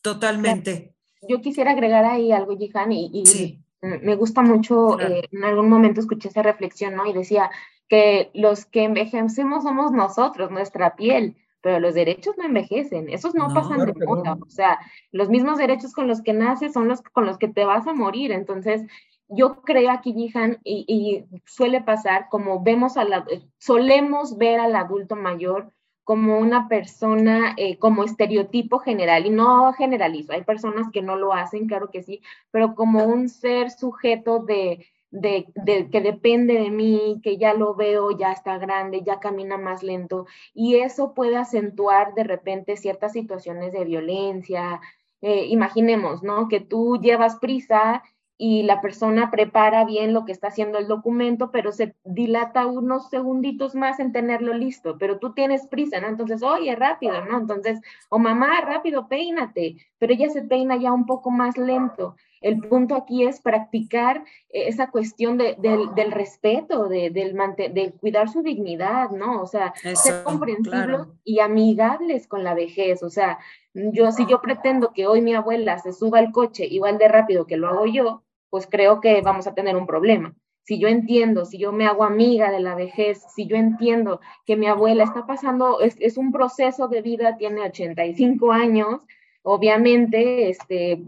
[0.00, 0.94] Totalmente.
[1.28, 6.28] Yo quisiera agregar ahí algo, Jihan, y, me gusta mucho, eh, en algún momento escuché
[6.28, 7.06] esa reflexión, ¿no?
[7.06, 7.50] Y decía
[7.88, 13.48] que los que envejecemos somos nosotros, nuestra piel pero los derechos no envejecen, esos no,
[13.52, 14.78] pasan de moda, o sea,
[15.12, 17.94] los mismos derechos con los que naces son los con los que te vas a
[17.94, 18.82] morir, entonces
[19.28, 23.26] yo creo aquí, Jihan, y, y, suele pasar, como vemos a la,
[23.58, 25.72] solemos ver al adulto mayor
[26.08, 31.34] como una persona, eh, como estereotipo general, y no generalizo, hay personas que no lo
[31.34, 35.46] hacen, claro que sí, pero como un ser sujeto de, de,
[35.90, 40.26] que depende de mí, que ya lo veo, ya está grande, ya camina más lento,
[40.54, 44.80] y eso puede acentuar de repente ciertas situaciones de violencia.
[45.20, 46.48] Eh, imaginemos, ¿no?
[46.48, 48.02] Que tú llevas prisa
[48.40, 53.10] y la persona prepara bien lo que está haciendo el documento, pero se dilata unos
[53.10, 56.06] segunditos más en tenerlo listo, pero tú tienes prisa, ¿no?
[56.06, 57.36] Entonces, oye, rápido, ¿no?
[57.38, 62.14] Entonces, o mamá, rápido, peínate, pero ella se peina ya un poco más lento.
[62.40, 68.28] El punto aquí es practicar eh, esa cuestión de, del, respeto, de, del de cuidar
[68.28, 69.42] su dignidad, ¿no?
[69.42, 73.02] O sea, ser comprensibles y amigables con la vejez.
[73.02, 73.38] O sea,
[73.74, 77.46] yo si yo pretendo que hoy mi abuela se suba al coche igual de rápido
[77.46, 80.34] que lo hago yo, pues creo que vamos a tener un problema.
[80.68, 84.54] Si yo entiendo, si yo me hago amiga de la vejez, si yo entiendo que
[84.54, 89.00] mi abuela está pasando, es, un proceso de vida, tiene 85 años,
[89.50, 91.02] obviamente este,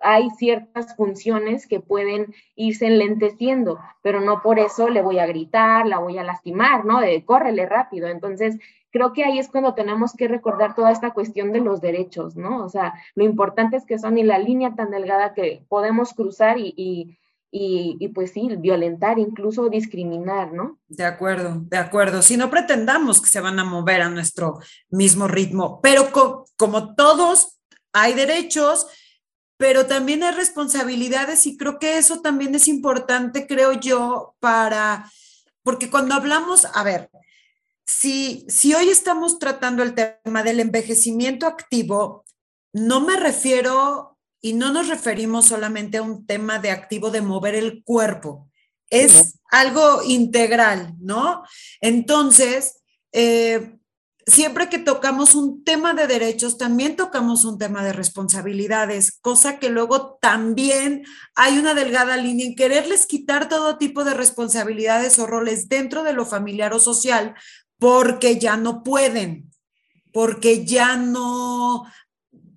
[0.00, 5.86] hay ciertas funciones que pueden irse enlenteciendo, pero no por eso le voy a gritar,
[5.86, 7.00] la voy a lastimar, ¿no?
[7.00, 8.08] De córrele rápido.
[8.08, 8.58] Entonces,
[8.90, 12.64] creo que ahí es cuando tenemos que recordar toda esta cuestión de los derechos, ¿no?
[12.64, 16.58] O sea, lo importante es que son y la línea tan delgada que podemos cruzar
[16.58, 17.16] y, y,
[17.52, 20.80] y, pues sí, violentar, incluso discriminar, ¿no?
[20.88, 22.22] De acuerdo, de acuerdo.
[22.22, 24.58] Si no pretendamos que se van a mover a nuestro
[24.90, 26.08] mismo ritmo, pero
[26.56, 27.54] como todos
[27.94, 28.86] hay derechos,
[29.56, 35.10] pero también hay responsabilidades y creo que eso también es importante, creo yo, para,
[35.62, 37.08] porque cuando hablamos, a ver,
[37.86, 42.24] si, si hoy estamos tratando el tema del envejecimiento activo,
[42.72, 47.54] no me refiero y no nos referimos solamente a un tema de activo de mover
[47.54, 48.50] el cuerpo,
[48.90, 51.44] es algo integral, ¿no?
[51.80, 53.76] Entonces, eh,
[54.26, 59.70] siempre que tocamos un tema de derechos, también tocamos un tema de responsabilidades, cosa que
[59.70, 65.68] luego también hay una delgada línea en quererles quitar todo tipo de responsabilidades o roles
[65.68, 67.34] dentro de lo familiar o social,
[67.78, 69.50] porque ya no pueden,
[70.12, 71.84] porque ya no,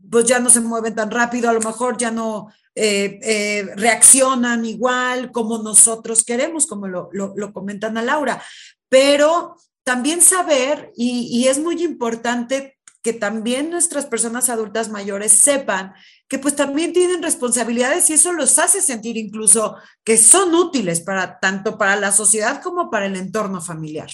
[0.10, 2.50] pues ya no se mueven tan rápido, a lo mejor ya no
[2.80, 8.40] eh, eh, reaccionan igual como nosotros queremos, como lo, lo, comentan a Laura.
[8.88, 9.56] Pero
[9.88, 15.94] también saber, y, es muy importante que también nuestras personas adultas mayores sepan
[16.28, 21.40] que pues también tienen responsabilidades y eso los hace sentir incluso que son útiles para
[21.40, 24.10] tanto para la sociedad como para el entorno familiar.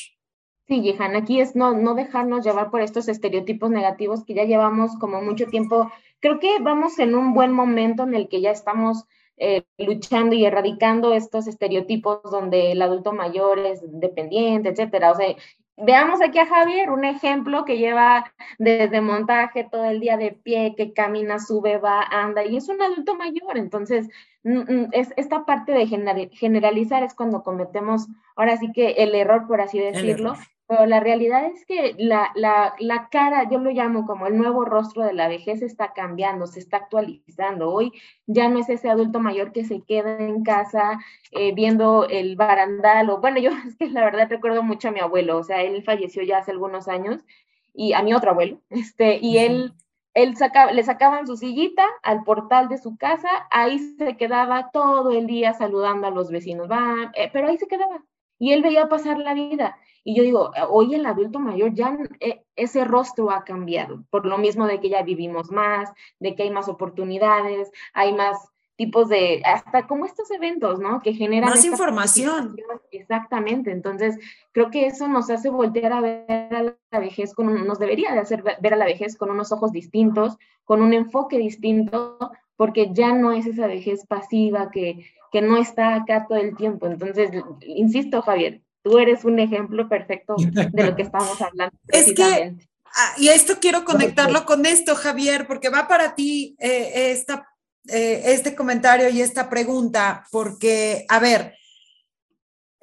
[0.67, 4.91] Sí, Jehan, aquí es no, no dejarnos llevar por estos estereotipos negativos que ya llevamos
[4.99, 5.91] como mucho tiempo.
[6.19, 9.05] Creo que vamos en un buen momento en el que ya estamos
[9.37, 15.11] eh, luchando y erradicando estos estereotipos donde el adulto mayor es dependiente, etcétera.
[15.11, 15.35] O sea,
[15.77, 20.75] veamos aquí a Javier, un ejemplo que lleva desde montaje todo el día de pie,
[20.75, 23.57] que camina, sube, va, anda, y es un adulto mayor.
[23.57, 24.07] Entonces,
[24.43, 25.87] mm, mm, es, esta parte de
[26.31, 30.35] generalizar es cuando cometemos, ahora sí que el error, por así decirlo,
[30.67, 34.63] pero la realidad es que la, la, la, cara, yo lo llamo como el nuevo
[34.63, 37.69] rostro de la vejez, está cambiando, se está actualizando.
[37.69, 37.91] Hoy
[38.27, 40.99] ya no es ese adulto mayor que se queda en casa
[41.31, 44.99] eh, viendo el barandal, o bueno, yo es que la verdad recuerdo mucho a mi
[45.01, 47.21] abuelo, o sea, él falleció ya hace algunos años,
[47.73, 49.73] y a mi otro abuelo, este, y él,
[50.13, 55.11] él sacaba, le sacaban su sillita al portal de su casa, ahí se quedaba todo
[55.11, 58.03] el día saludando a los vecinos, va, eh, pero ahí se quedaba,
[58.39, 59.77] y él veía pasar la vida.
[60.03, 64.37] Y yo digo, hoy el adulto mayor ya eh, ese rostro ha cambiado, por lo
[64.37, 65.89] mismo de que ya vivimos más,
[66.19, 68.37] de que hay más oportunidades, hay más
[68.75, 70.99] tipos de, hasta como estos eventos, ¿no?
[70.99, 71.49] Que generan...
[71.49, 72.57] Más información.
[72.91, 74.17] Exactamente, entonces
[74.51, 78.19] creo que eso nos hace voltear a ver a la vejez con, nos debería de
[78.19, 82.17] hacer ver a la vejez con unos ojos distintos, con un enfoque distinto,
[82.55, 86.87] porque ya no es esa vejez pasiva que, que no está acá todo el tiempo.
[86.87, 91.75] Entonces, insisto, Javier, tú eres un ejemplo perfecto de lo que estamos hablando.
[91.87, 97.11] Es que, ah, y esto quiero conectarlo con esto, Javier, porque va para ti eh,
[97.11, 97.47] esta,
[97.87, 101.55] eh, este comentario y esta pregunta, porque, a ver,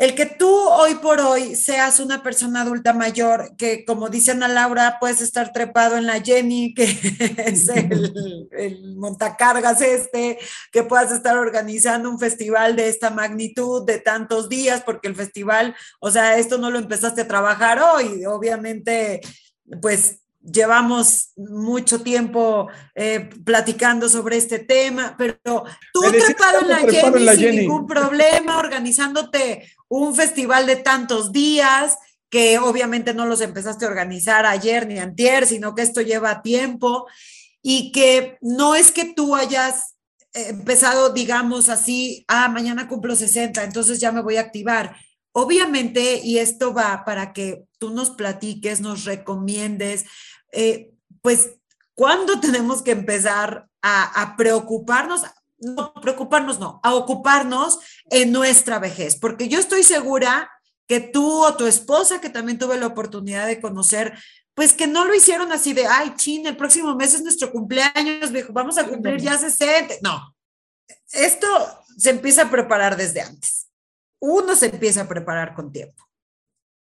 [0.00, 4.48] el que tú hoy por hoy seas una persona adulta mayor, que como dice Ana
[4.48, 10.38] Laura, puedes estar trepado en la Jenny, que es el, el, montacargas este,
[10.72, 15.76] que puedas estar organizando un festival de esta magnitud, de tantos días, porque el festival,
[16.00, 19.20] o sea, esto no lo empezaste a trabajar hoy, obviamente,
[19.82, 25.36] pues llevamos mucho tiempo eh, platicando sobre este tema, pero
[25.92, 31.96] tú trepado en la Jenny sin ningún problema, organizándote un festival de tantos días,
[32.30, 37.06] que obviamente no los empezaste a organizar ayer ni antier, sino que esto lleva tiempo
[37.60, 39.96] y que no es que tú hayas
[40.32, 44.96] empezado, digamos así, ah, mañana cumplo 60, entonces ya me voy a activar.
[45.32, 50.04] Obviamente, y esto va para que tú nos platiques, nos recomiendes,
[50.52, 50.90] eh,
[51.22, 51.50] pues,
[51.94, 55.22] ¿cuándo tenemos que empezar a, a preocuparnos?
[55.58, 57.78] No, preocuparnos no, a ocuparnos
[58.10, 60.50] en nuestra vejez, porque yo estoy segura
[60.88, 64.18] que tú o tu esposa, que también tuve la oportunidad de conocer,
[64.54, 68.30] pues que no lo hicieron así de, ay, chin, el próximo mes es nuestro cumpleaños,
[68.50, 69.94] vamos a cumplir ya 60.
[70.02, 70.34] No,
[71.12, 71.46] esto
[71.96, 73.59] se empieza a preparar desde antes.
[74.20, 76.04] Uno se empieza a preparar con tiempo.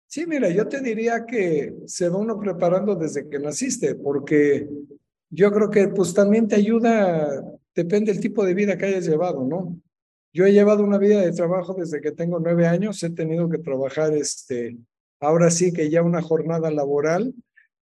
[0.06, 4.68] Sí, mira, yo te diría que se va uno preparando desde que naciste, porque
[5.30, 9.44] yo creo que pues también te ayuda, depende del tipo de vida que hayas llevado,
[9.44, 9.78] ¿no?
[10.32, 13.58] Yo he llevado una vida de trabajo desde que tengo nueve años, he tenido que
[13.58, 14.78] trabajar, este,
[15.20, 17.34] ahora sí que ya una jornada laboral,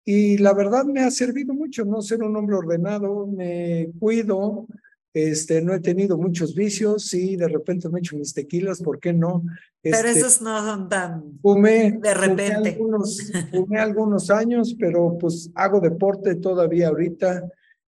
[0.04, 2.02] y la verdad me ha servido mucho, ¿no?
[2.02, 4.66] Ser un hombre ordenado, me cuido,
[5.14, 9.00] este, no he tenido muchos vicios, sí, de repente me he hecho mis tequilas, ¿por
[9.00, 9.42] qué no?
[9.80, 12.54] pero este, esos no son tan fumé, de repente.
[12.54, 13.18] Fumé algunos,
[13.50, 17.48] fumé algunos años, pero pues hago deporte todavía ahorita,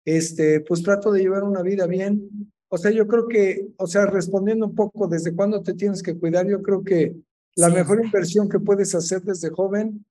[0.06, 2.52] este, pues trato de llevar una vida bien.
[2.70, 6.18] O sea, yo creo que, o sea, respondiendo un poco desde cuándo te tienes que
[6.18, 7.16] cuidar, yo creo que
[7.56, 7.76] la sí.
[7.76, 10.04] mejor inversión que puedes hacer desde joven,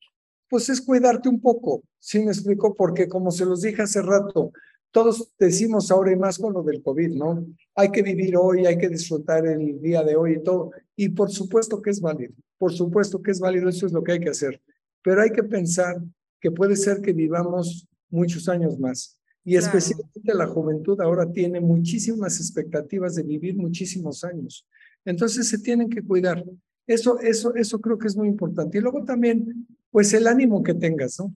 [0.49, 1.83] pues es cuidarte un poco.
[1.99, 2.75] ¿Sí me explico?
[2.75, 4.53] Porque como se los dije hace rato,
[4.93, 7.47] todos decimos ahora y más con lo del COVID, ¿no?
[7.75, 10.71] Hay que vivir hoy, hay que disfrutar el día de hoy y todo.
[10.95, 14.13] Y por supuesto que es válido, por supuesto que es válido, eso es lo que
[14.13, 14.61] hay que hacer.
[15.03, 16.01] Pero hay que pensar
[16.41, 19.19] que puede ser que vivamos muchos años más.
[19.45, 19.67] Y claro.
[19.67, 24.69] especialmente la juventud ahora tiene muchísimas expectativas de vivir muchísimos años.
[25.05, 26.45] Entonces se tienen que cuidar.
[26.87, 28.79] Eso, eso, eso creo que es muy importante.
[28.79, 31.35] Y luego también, pues el ánimo que tengas, ¿no?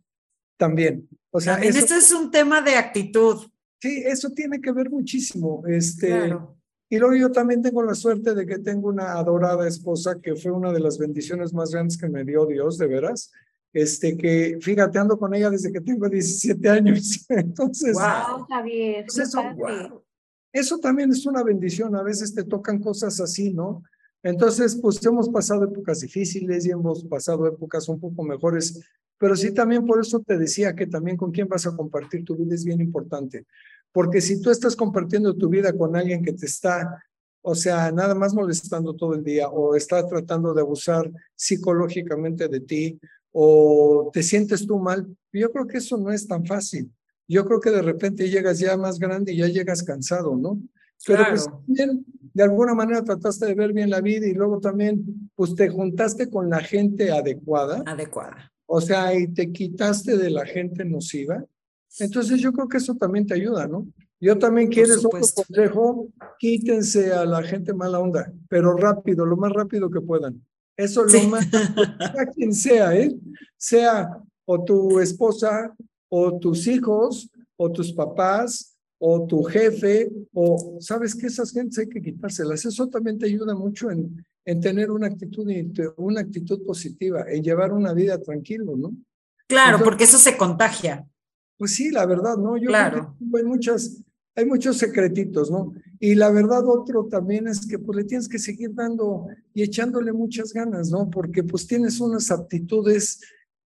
[0.56, 1.08] También.
[1.30, 3.46] O sea, También eso, esto es un tema de actitud.
[3.80, 5.62] Sí, eso tiene que ver muchísimo.
[5.66, 6.56] Este, claro.
[6.88, 10.52] Y luego yo también tengo la suerte de que tengo una adorada esposa que fue
[10.52, 13.32] una de las bendiciones más grandes que me dio Dios, de veras.
[13.72, 17.26] Este, que fíjate, ando con ella desde que tengo 17 años.
[17.28, 19.04] Entonces, wow, Javier.
[19.06, 20.02] Pues eso, wow.
[20.52, 21.96] eso también es una bendición.
[21.96, 23.82] A veces te tocan cosas así, ¿no?
[24.22, 28.80] Entonces, pues hemos pasado épocas difíciles y hemos pasado épocas un poco mejores,
[29.18, 32.36] pero sí también por eso te decía que también con quién vas a compartir tu
[32.36, 33.46] vida es bien importante,
[33.92, 37.02] porque si tú estás compartiendo tu vida con alguien que te está,
[37.42, 42.60] o sea, nada más molestando todo el día o está tratando de abusar psicológicamente de
[42.60, 43.00] ti
[43.32, 46.90] o te sientes tú mal, yo creo que eso no es tan fácil.
[47.28, 50.60] Yo creo que de repente llegas ya más grande y ya llegas cansado, ¿no?
[51.06, 51.30] Pero claro.
[51.30, 52.04] pues también,
[52.34, 56.30] de alguna manera trataste de ver bien la vida y luego también, pues te juntaste
[56.30, 57.82] con la gente adecuada.
[57.86, 58.52] Adecuada.
[58.66, 61.44] O sea, y te quitaste de la gente nociva.
[61.98, 63.86] Entonces yo creo que eso también te ayuda, ¿no?
[64.20, 66.08] Yo también quiero otro consejo,
[66.38, 70.42] quítense a la gente mala onda, pero rápido, lo más rápido que puedan.
[70.76, 71.22] Eso sí.
[71.22, 73.14] lo más, sea quien sea, ¿eh?
[73.56, 75.74] Sea o tu esposa,
[76.08, 81.88] o tus hijos, o tus papás, o tu jefe, o sabes que esas gentes hay
[81.88, 82.64] que quitárselas.
[82.64, 85.46] Eso también te ayuda mucho en, en tener una actitud,
[85.96, 88.96] una actitud positiva, en llevar una vida tranquilo, ¿no?
[89.48, 91.06] Claro, Entonces, porque eso se contagia.
[91.58, 92.56] Pues sí, la verdad, ¿no?
[92.56, 93.16] Yo claro.
[93.34, 94.02] hay muchas,
[94.36, 95.72] hay muchos secretitos, ¿no?
[95.98, 100.12] Y la verdad otro también es que pues le tienes que seguir dando y echándole
[100.12, 101.10] muchas ganas, ¿no?
[101.10, 103.20] Porque pues tienes unas aptitudes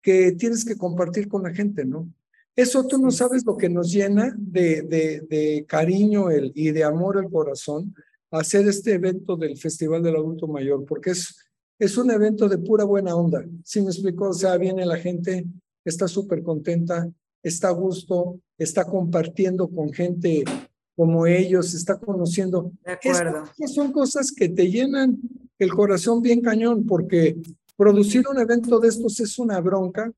[0.01, 2.07] que tienes que compartir con la gente, ¿no?
[2.55, 6.83] Eso tú no sabes lo que nos llena de, de, de cariño el, y de
[6.83, 7.95] amor el corazón
[8.31, 11.35] hacer este evento del Festival del Adulto Mayor, porque es,
[11.79, 13.45] es un evento de pura buena onda.
[13.63, 14.29] ¿Sí me explico?
[14.29, 15.45] O sea, viene la gente,
[15.85, 17.09] está súper contenta,
[17.41, 20.43] está a gusto, está compartiendo con gente
[20.95, 22.71] como ellos, está conociendo.
[22.83, 23.43] De acuerdo.
[23.57, 25.17] Es, son cosas que te llenan
[25.59, 27.37] el corazón bien cañón, porque
[27.75, 30.11] producir un evento de estos es una bronca,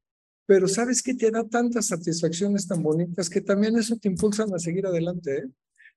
[0.46, 4.60] pero sabes que te da tantas satisfacciones tan bonitas que también eso te impulsan a
[4.60, 5.38] seguir adelante.
[5.38, 5.50] ¿eh?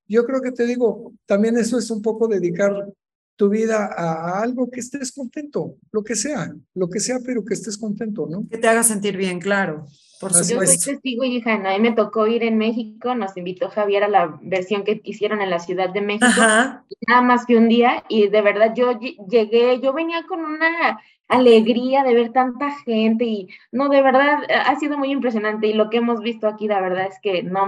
[0.07, 2.87] Yo creo que te digo, también eso es un poco dedicar
[3.35, 7.43] tu vida a, a, algo que estés contento, lo que sea, lo que sea, pero
[7.43, 8.47] que estés contento, ¿no?
[8.49, 9.87] Que te haga sentir bien, claro.
[10.19, 10.53] Por supuesto.
[10.53, 14.07] Yo soy testigo, hija, a mí me tocó ir en México, nos invitó Javier a
[14.07, 16.85] la versión que hicieron en la Ciudad de México, Ajá.
[17.07, 22.03] nada más que un día, y de verdad yo llegué, yo venía con una alegría
[22.03, 25.97] de ver tanta gente y no, de verdad, ha sido muy impresionante y lo que
[25.97, 27.67] hemos visto aquí, la verdad es que no,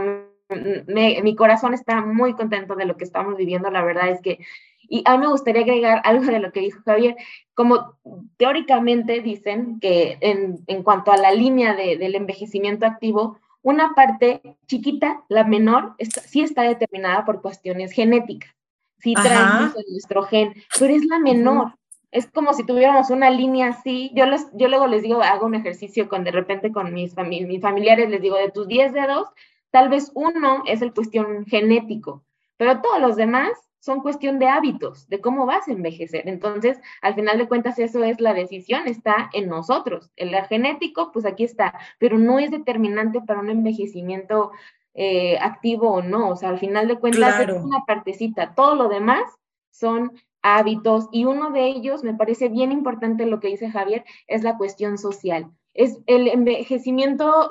[0.49, 4.39] mi corazón está muy contento de lo que estamos viviendo, la verdad es que
[4.89, 7.15] y a mí me gustaría agregar algo de lo que dijo Javier.
[7.53, 7.95] Como
[8.37, 14.41] teóricamente dicen que en, en cuanto a la línea de, del envejecimiento activo, una parte
[14.67, 18.51] chiquita, la menor, sí está determinada por cuestiones genéticas.
[18.99, 21.75] Sí trae nuestro gen, pero es la menor.
[22.11, 24.11] Es como si tuviéramos una línea así.
[24.15, 27.61] Yo, les, yo luego les digo, hago un ejercicio con de repente con mis, mis
[27.61, 29.27] familiares, les digo, de tus 10 dedos,
[29.75, 32.23] tal vez uno es el cuestión genético,
[32.55, 33.49] pero todos los demás
[33.79, 36.29] son cuestión de hábitos, de cómo vas a envejecer.
[36.29, 40.13] Entonces, al final de cuentas, eso es la decisión, está en nosotros.
[40.15, 44.53] El genético, pues aquí está, pero no es determinante para un envejecimiento
[44.93, 46.29] eh, activo o no.
[46.29, 48.55] O sea, al final de cuentas es una partecita.
[48.55, 49.29] Todo lo demás
[49.71, 54.41] son hábitos y uno de ellos, me parece bien importante lo que dice Javier, es
[54.41, 55.51] la cuestión social.
[55.75, 57.49] Es el envejecimiento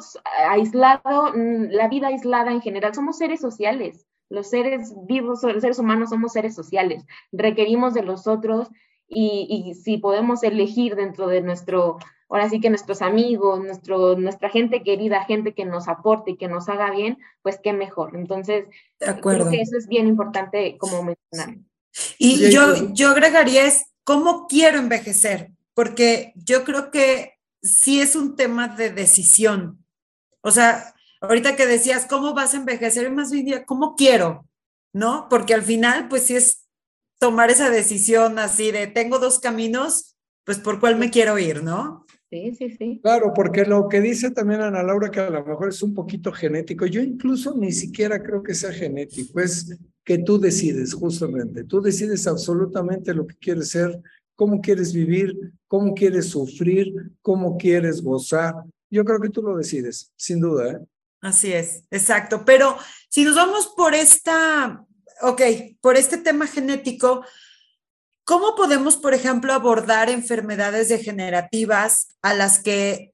[0.49, 2.95] aislado, la vida aislada en general.
[2.95, 4.07] Somos seres sociales.
[4.31, 8.68] Los seres vivos, los seres humanos somos seres sociales, requerimos de los otros
[9.07, 11.99] y, si podemos elegir dentro de nuestro,
[12.29, 16.49] ahora sí que nuestros amigos, nuestro, nuestra gente querida, gente que nos aporte y que
[16.49, 18.16] nos haga bien, pues qué mejor.
[18.16, 18.64] Entonces,
[18.99, 21.62] creo que eso es bien importante como mencionar.
[22.18, 25.53] Y yo, yo agregaría es, ¿cómo quiero envejecer?
[25.75, 27.34] Porque yo creo que
[27.64, 29.84] sí es un tema de decisión.
[30.42, 33.10] O sea, ahorita que decías, ¿cómo vas a envejecer?
[33.10, 34.46] más bien, ¿cómo quiero?
[34.92, 35.26] ¿No?
[35.28, 36.66] Porque al final, pues sí es
[37.18, 42.04] tomar esa decisión así de, tengo dos caminos, pues por cuál me quiero ir, ¿no?
[42.30, 43.00] Sí, sí, sí.
[43.02, 46.32] Claro, porque lo que dice también Ana Laura, que a lo mejor es un poquito
[46.32, 51.80] genético, yo incluso ni siquiera creo que sea genético, es que tú decides justamente, tú
[51.80, 54.02] decides absolutamente lo que quieres ser,
[54.37, 58.55] cómo quieres vivir, cómo quieres sufrir, cómo quieres gozar.
[58.91, 60.72] Yo creo que tú lo decides, sin duda.
[60.72, 60.78] ¿eh?
[61.20, 62.45] Así es, exacto.
[62.45, 62.76] Pero
[63.09, 64.85] si nos vamos por esta,
[65.22, 65.43] ok,
[65.80, 67.24] por este tema genético,
[68.24, 73.12] ¿cómo podemos, por ejemplo, abordar enfermedades degenerativas a las que,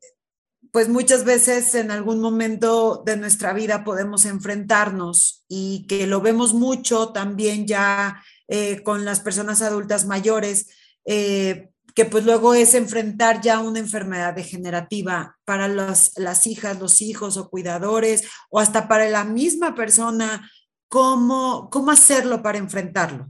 [0.73, 6.55] pues muchas veces en algún momento de nuestra vida podemos enfrentarnos y que lo vemos
[6.55, 10.68] mucho también ya eh, con las personas adultas mayores?
[11.13, 17.03] Eh, que pues luego es enfrentar ya una enfermedad degenerativa para las, las hijas, los
[17.03, 20.49] hijos o cuidadores, o hasta para la misma persona,
[20.89, 23.27] ¿cómo, cómo hacerlo para enfrentarlo?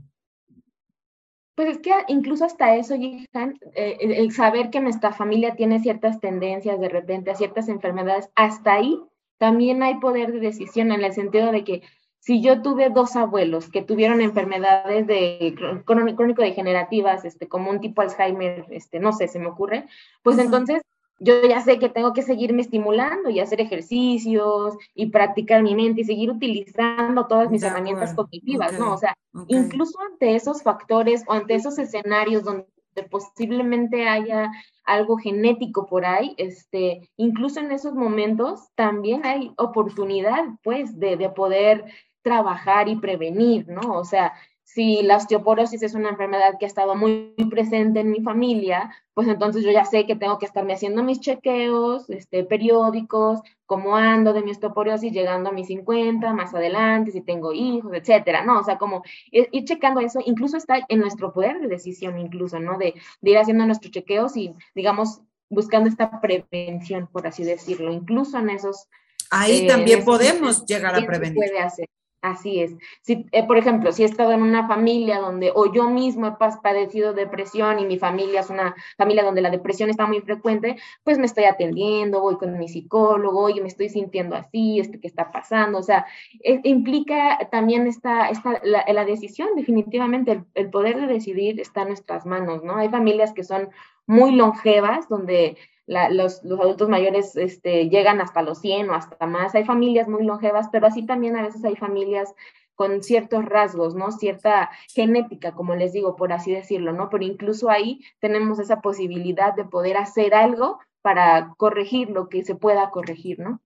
[1.55, 6.19] Pues es que incluso hasta eso, Jihan, eh, el, saber que nuestra familia tiene ciertas
[6.19, 9.01] tendencias de repente a ciertas enfermedades, hasta ahí
[9.39, 11.81] también hay poder de decisión en el sentido de que
[12.21, 15.55] si yo tuve dos abuelos que tuvieron enfermedades de
[15.85, 19.87] crónico-degenerativas, este, como un tipo Alzheimer, este, no sé, se me ocurre,
[20.21, 20.83] pues entonces
[21.19, 26.01] yo ya sé que tengo que seguirme estimulando y hacer ejercicios y practicar mi mente
[26.01, 28.93] y seguir utilizando todas mis herramientas cognitivas, ¿no?
[28.93, 29.15] O sea,
[29.47, 32.65] incluso ante esos factores o ante esos escenarios donde
[33.09, 34.51] posiblemente haya
[34.83, 41.29] algo genético por ahí, este, incluso en esos momentos también hay oportunidad, pues, de, de
[41.29, 41.85] poder
[42.21, 43.97] trabajar y prevenir, ¿no?
[43.97, 44.33] O sea,
[44.73, 49.27] si la osteoporosis es una enfermedad que ha estado muy, presente en mi familia, pues
[49.27, 54.31] entonces yo ya sé que tengo que estarme haciendo mis chequeos este, periódicos, cómo ando
[54.31, 58.59] de mi osteoporosis llegando a mis 50, más adelante, si tengo hijos, etcétera, ¿no?
[58.59, 62.77] O sea, como ir, checando eso, incluso está en nuestro poder de decisión, incluso, ¿no?
[62.77, 68.37] De, de ir haciendo nuestros chequeos y, digamos, buscando esta prevención, por así decirlo, incluso
[68.39, 68.87] en esos...
[69.29, 71.35] Ahí también podemos llegar a prevenir.
[71.35, 71.87] Puede hacer.
[72.21, 72.75] Así es.
[73.01, 76.35] Si, eh, por ejemplo, si he estado en una familia donde, o yo mismo he
[76.61, 81.17] padecido depresión y mi familia es una familia donde la depresión está muy frecuente, pues
[81.17, 85.31] me estoy atendiendo, voy con mi psicólogo, y me estoy sintiendo así, esto que está
[85.31, 85.79] pasando.
[85.79, 86.05] O sea,
[86.43, 92.27] e, implica también esta, esta la, decisión, definitivamente, el poder de decidir está en nuestras
[92.27, 92.75] manos, ¿no?
[92.75, 93.69] Hay familias que son
[94.05, 95.57] muy longevas, donde
[95.87, 99.55] los, adultos mayores este, llegan hasta los 100 o hasta más.
[99.55, 102.33] Hay familias muy longevas, pero así también a veces hay familias
[102.75, 104.11] con ciertos rasgos, ¿no?
[104.11, 107.09] Cierta genética, como les digo, por así decirlo, ¿no?
[107.09, 112.55] Pero incluso ahí tenemos esa posibilidad de poder hacer algo para corregir lo que se
[112.55, 113.61] pueda corregir, ¿no?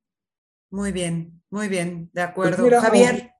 [0.70, 2.82] Muy bien, muy bien, de pues acuerdo.
[2.82, 3.32] Javier.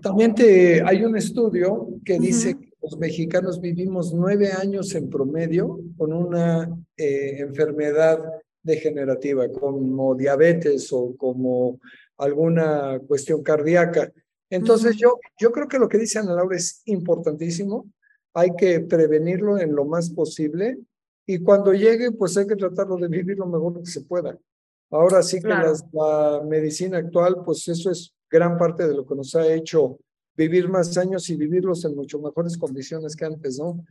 [0.00, 5.78] También te, hay un estudio que dice que los mexicanos vivimos nueve años en promedio
[5.96, 8.18] con una eh, enfermedad
[8.62, 11.78] degenerativa, como diabetes o como
[12.18, 14.12] alguna cuestión cardíaca.
[14.50, 17.86] Entonces, yo, yo creo que lo que dice Ana Laura es importantísimo.
[18.34, 20.78] Hay que prevenirlo en lo más posible
[21.26, 24.36] y cuando llegue, pues hay que tratarlo de vivir lo mejor que se pueda.
[24.90, 29.34] Ahora sí que la medicina actual, pues eso es gran parte de lo que nos
[29.34, 29.98] ha hecho
[30.36, 33.84] vivir más años y vivirlos en mucho mejores condiciones que antes, ¿no?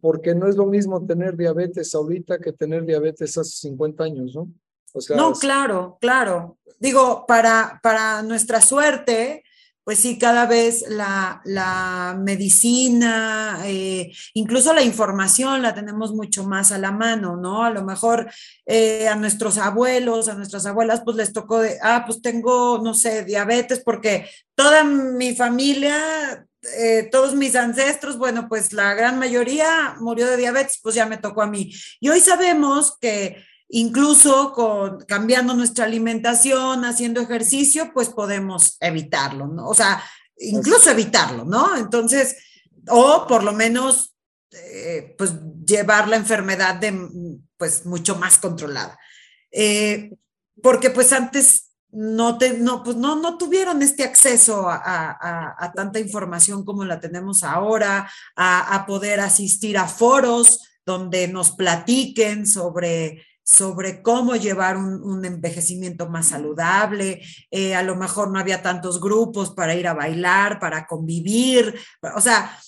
[0.00, 4.52] Porque no es lo mismo tener diabetes ahorita que tener diabetes hace 50 años, ¿no?
[4.94, 6.58] O sea, no, claro, claro.
[6.78, 9.42] Digo, para, para nuestra suerte,
[9.88, 16.72] pues sí, cada vez la, la medicina, eh, incluso la información la tenemos mucho más
[16.72, 17.64] a la mano, ¿no?
[17.64, 18.30] A lo mejor
[18.66, 22.92] eh, a nuestros abuelos, a nuestras abuelas, pues les tocó de, ah, pues tengo, no
[22.92, 25.96] sé, diabetes, porque toda mi familia,
[26.76, 31.16] eh, todos mis ancestros, bueno, pues la gran mayoría murió de diabetes, pues ya me
[31.16, 31.72] tocó a mí.
[31.98, 39.68] Y hoy sabemos que incluso con, cambiando nuestra alimentación, haciendo ejercicio, pues podemos evitarlo, ¿no?
[39.68, 40.02] O sea,
[40.38, 41.76] incluso evitarlo, ¿no?
[41.76, 42.36] Entonces,
[42.88, 44.14] o por lo menos,
[44.52, 45.34] eh, pues
[45.66, 48.98] llevar la enfermedad de, pues mucho más controlada.
[49.50, 50.12] Eh,
[50.62, 55.72] porque pues antes no, te, no, pues no, no tuvieron este acceso a, a, a
[55.72, 63.26] tanta información como la tenemos ahora, a, poder asistir a foros donde nos platiquen sobre
[63.48, 69.52] sobre cómo llevar un, envejecimiento más saludable, eh, a lo mejor no había tantos grupos
[69.52, 71.74] para ir a bailar, para convivir,
[72.14, 72.58] o sea,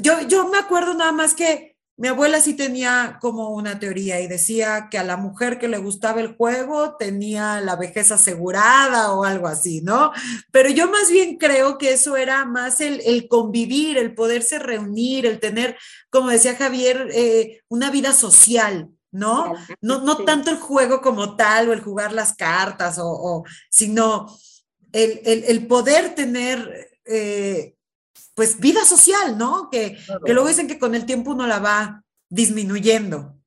[0.00, 4.26] yo, yo me acuerdo nada más que mi abuela sí tenía como una teoría y
[4.26, 9.24] decía que a la mujer que le gustaba el juego tenía la vejez asegurada o
[9.24, 10.12] algo así, ¿no?
[10.50, 15.24] Pero yo más bien creo que eso era más el, el convivir, el poderse reunir,
[15.24, 15.78] el tener,
[16.10, 19.54] como decía Javier, eh, una vida social, ¿no?
[19.80, 24.26] No, no tanto el juego como tal o el jugar las cartas, o, sino
[24.92, 27.76] el, poder tener, eh,
[28.34, 29.68] pues, vida social, ¿no?
[29.70, 33.38] Que, que, luego dicen que con el tiempo uno la va disminuyendo.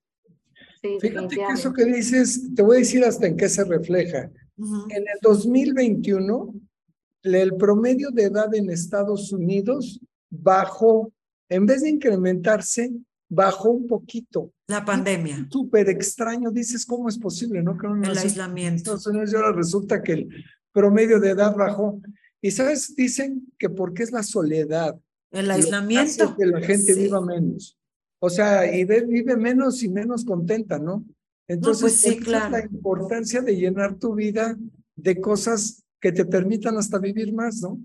[1.02, 4.30] Fíjate que eso que dices, te voy a decir hasta en qué se refleja.
[4.58, 6.54] En el 2021,
[7.24, 10.00] el promedio de edad en Estados Unidos
[10.30, 11.12] bajó,
[11.50, 12.92] en vez de incrementarse,
[13.30, 14.52] bajó un poquito.
[14.68, 15.48] La pandemia.
[15.52, 17.62] Súper extraño, dices, ¿cómo es posible?
[17.64, 17.78] ¿no?
[17.78, 18.96] Que el aislamiento.
[18.96, 22.02] Entonces, ahora resulta que el promedio de edad bajó.
[22.42, 24.96] Y sabes, dicen que porque es la soledad.
[25.32, 26.36] El aislamiento.
[26.36, 27.78] Que la gente viva menos.
[28.20, 31.06] O sea, y vive menos y menos contenta, ¿no?
[31.48, 32.52] Entonces, pues sí, claro.
[32.52, 34.58] la importancia de llenar tu vida
[34.96, 37.80] de cosas que te permitan hasta vivir más, ¿no?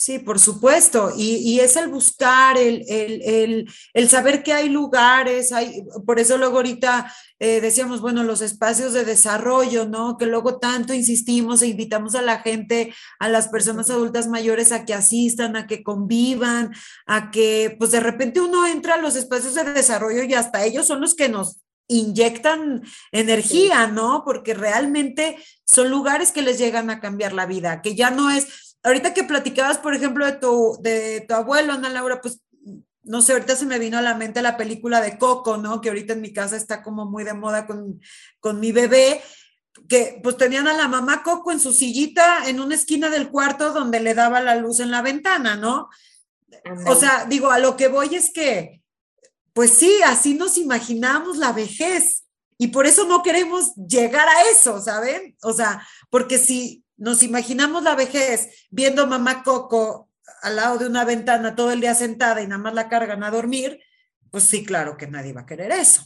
[0.00, 1.12] Sí, por supuesto.
[1.16, 6.58] Y, es el buscar, el, el, el, saber que hay lugares, hay, por eso luego
[6.58, 10.16] ahorita eh, decíamos, bueno, los espacios de desarrollo, ¿no?
[10.16, 14.84] Que luego tanto insistimos e invitamos a la gente, a las personas adultas mayores a
[14.84, 16.72] que asistan, a que convivan,
[17.04, 20.86] a que, pues de repente uno entra a los espacios de desarrollo y hasta ellos
[20.86, 24.22] son los que nos inyectan energía, ¿no?
[24.24, 28.67] Porque realmente son lugares que les llegan a cambiar la vida, que ya no es
[28.82, 32.40] ahorita que platicabas, por ejemplo, de tu, de tu abuelo, Ana Laura, pues
[33.02, 35.80] no sé, ahorita se me vino a la mente la película de Coco, ¿no?
[35.80, 38.00] Que ahorita en mi casa está como muy de moda con,
[38.38, 39.22] con mi bebé,
[39.88, 43.72] que pues tenían a la mamá Coco en su sillita en una esquina del cuarto
[43.72, 45.88] donde le daba la luz en la ventana, ¿no?
[46.86, 48.82] O sea, digo, a lo que voy es que,
[49.54, 52.24] pues sí, así nos imaginamos la vejez
[52.58, 55.36] y por eso no queremos llegar a eso, ¿saben?
[55.42, 60.08] O sea, porque si nos imaginamos la vejez viendo mamá Coco
[60.42, 63.30] al lado de una ventana todo el día sentada y nada más la cargan a
[63.30, 63.80] dormir,
[64.30, 66.02] pues sí, claro que nadie va a querer eso.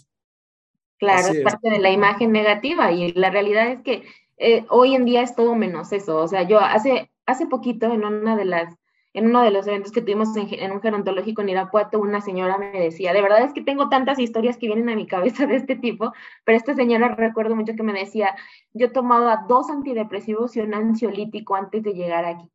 [0.98, 4.04] Claro, es, parte de la imagen negativa y la realidad es que
[4.36, 6.18] eh, hoy en día es todo menos eso.
[6.18, 8.74] O sea, yo hace, hace poquito en una de las
[9.14, 12.72] en uno de los eventos que tuvimos en, un gerontológico en Irapuato, una señora me
[12.72, 15.76] decía, de verdad es que tengo tantas historias que vienen a mi cabeza de este
[15.76, 16.12] tipo,
[16.44, 18.34] pero esta señora recuerdo mucho que me decía,
[18.72, 22.50] yo tomaba dos antidepresivos y un ansiolítico antes de llegar aquí.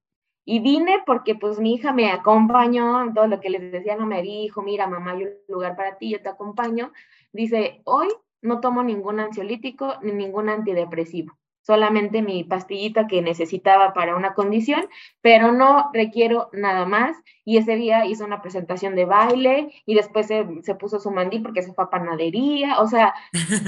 [0.45, 4.21] Y vine porque pues mi hija me acompañó, todo lo que les decía no me
[4.21, 6.93] dijo, mira mamá, hay un lugar para ti, yo te acompaño.
[7.33, 8.07] Dice, hoy
[8.41, 11.37] no tomo ningún ansiolítico ni ningún antidepresivo
[11.67, 14.87] solamente mi pastillita que necesitaba para una condición,
[15.19, 17.17] pero no requiero nada más.
[17.43, 20.45] Y ese día hizo una presentación de baile y después se,
[20.79, 22.79] puso su mandí porque se fue a panadería.
[22.79, 23.13] O sea,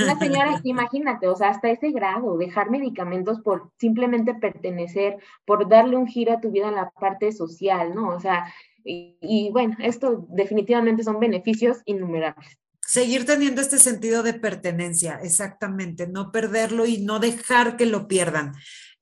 [0.02, 5.98] una señora, imagínate, o sea, hasta ese grado, dejar medicamentos por simplemente pertenecer, por darle
[5.98, 8.08] un giro a tu vida en la parte social, ¿no?
[8.16, 8.46] O sea,
[8.86, 12.58] y, y bueno, esto definitivamente son beneficios innumerables.
[12.90, 18.54] Seguir teniendo este sentido de pertenencia, exactamente, no perderlo y no dejar que lo pierdan.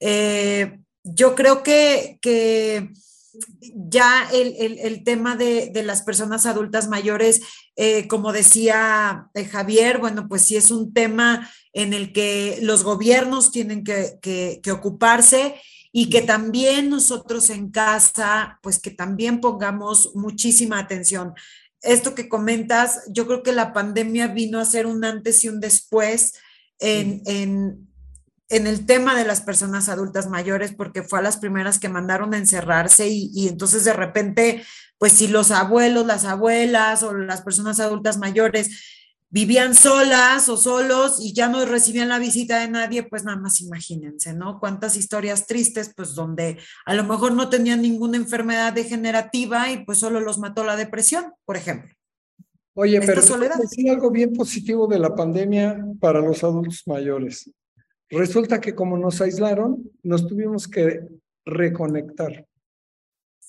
[0.02, 2.92] Eh, yo creo que, que
[3.74, 7.40] ya el, tema de, las personas adultas mayores,
[7.78, 12.84] eh, como decía eh, Javier, bueno, pues sí es un tema en el que los
[12.84, 15.56] gobiernos tienen que, ocuparse
[15.94, 21.34] y que también nosotros en casa, pues que también pongamos muchísima atención.
[21.88, 25.60] Esto que comentas, yo creo que la pandemia vino a ser un antes y un
[25.60, 26.34] después
[26.80, 27.22] en,
[28.50, 32.34] en el tema de las personas adultas mayores, porque fue a las primeras que mandaron
[32.34, 34.64] a encerrarse y, entonces de repente,
[34.98, 38.97] pues si los abuelos, las abuelas o las personas adultas mayores
[39.30, 43.62] vivían solas o solos y ya no recibían la visita de nadie, pues nada más
[43.62, 44.60] imagínense, ¿no?
[44.60, 50.00] Cuántas historias tristes, pues donde a lo mejor no tenían ninguna enfermedad degenerativa y pues
[50.00, 51.94] solo los mató la depresión, por ejemplo.
[52.74, 57.52] Oye, pero decir algo bien positivo de la pandemia para los adultos mayores.
[58.10, 61.02] Resulta que como nos aislaron, nos tuvimos que
[61.44, 62.46] reconectar.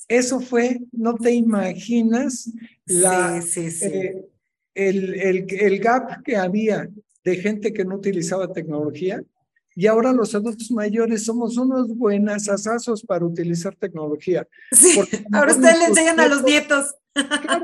[0.09, 2.51] Eso fue, no te imaginas
[2.87, 4.27] la, eh,
[4.79, 6.89] el, el, el gap que había
[7.25, 9.21] de gente que no utilizaba tecnología
[9.75, 14.45] y ahora los adultos mayores somos unos buenas asazos para utilizar tecnología.
[14.73, 14.99] Sí,
[15.33, 16.97] ahora ustedes le enseñan a los nietos.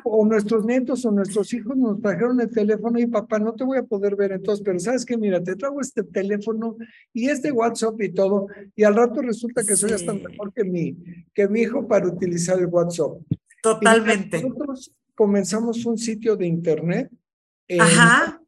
[0.04, 3.78] o nuestros nietos o nuestros hijos nos trajeron el teléfono y papá, no te voy
[3.78, 6.76] a poder ver entonces, pero sabes que mira, te traigo este teléfono
[7.12, 8.46] y este WhatsApp y todo,
[8.76, 10.96] y al rato resulta que soy hasta mejor que mi,
[11.34, 13.12] que mi hijo para utilizar el WhatsApp.
[13.60, 14.40] Totalmente.
[14.40, 17.10] nosotros comenzamos un sitio de internet
[17.68, 17.80] en,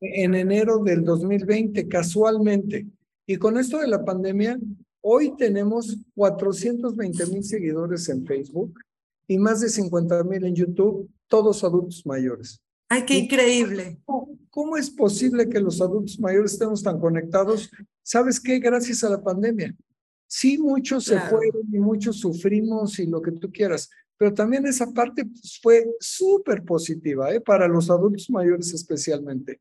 [0.01, 2.87] en enero del 2020, casualmente.
[3.27, 4.59] Y con esto de la pandemia,
[5.01, 8.79] hoy tenemos 420 mil seguidores en Facebook
[9.29, 12.61] y más de 50 mil en YouTube, todos adultos mayores.
[12.89, 13.99] ¡Ay, qué increíble!
[14.51, 17.71] Cómo, es posible que los adultos mayores estemos tan conectados?
[18.03, 18.59] ¿Sabes qué?
[18.59, 19.75] Gracias a la pandemia.
[20.29, 24.93] Sí, muchos se fueron y muchos sufrimos y lo que tú quieras, pero también esa
[24.93, 27.41] parte pues, fue súper positiva ¿eh?
[27.41, 29.61] para los adultos mayores especialmente.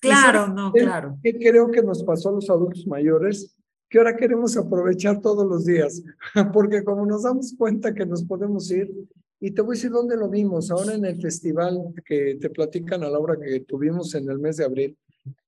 [0.00, 1.18] Claro, no, claro.
[1.22, 3.56] ¿Qué creo que nos pasó a los adultos mayores?
[3.88, 6.02] Que ahora queremos aprovechar todos los días,
[6.52, 8.92] porque como nos damos cuenta que nos podemos ir,
[9.40, 13.04] y te voy a decir dónde lo vimos, ahora en el festival que te platican
[13.04, 14.98] a la hora que tuvimos en el mes de abril,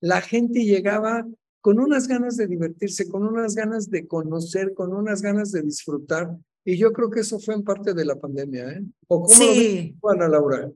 [0.01, 1.27] la gente llegaba
[1.61, 6.37] con unas ganas de divertirse, con unas ganas de conocer, con unas ganas de disfrutar.
[6.69, 8.83] Y yo creo que eso fue en parte de la pandemia, ¿eh?
[9.07, 9.97] ¿O cómo sí.
[10.03, 10.71] lo Ana Laura?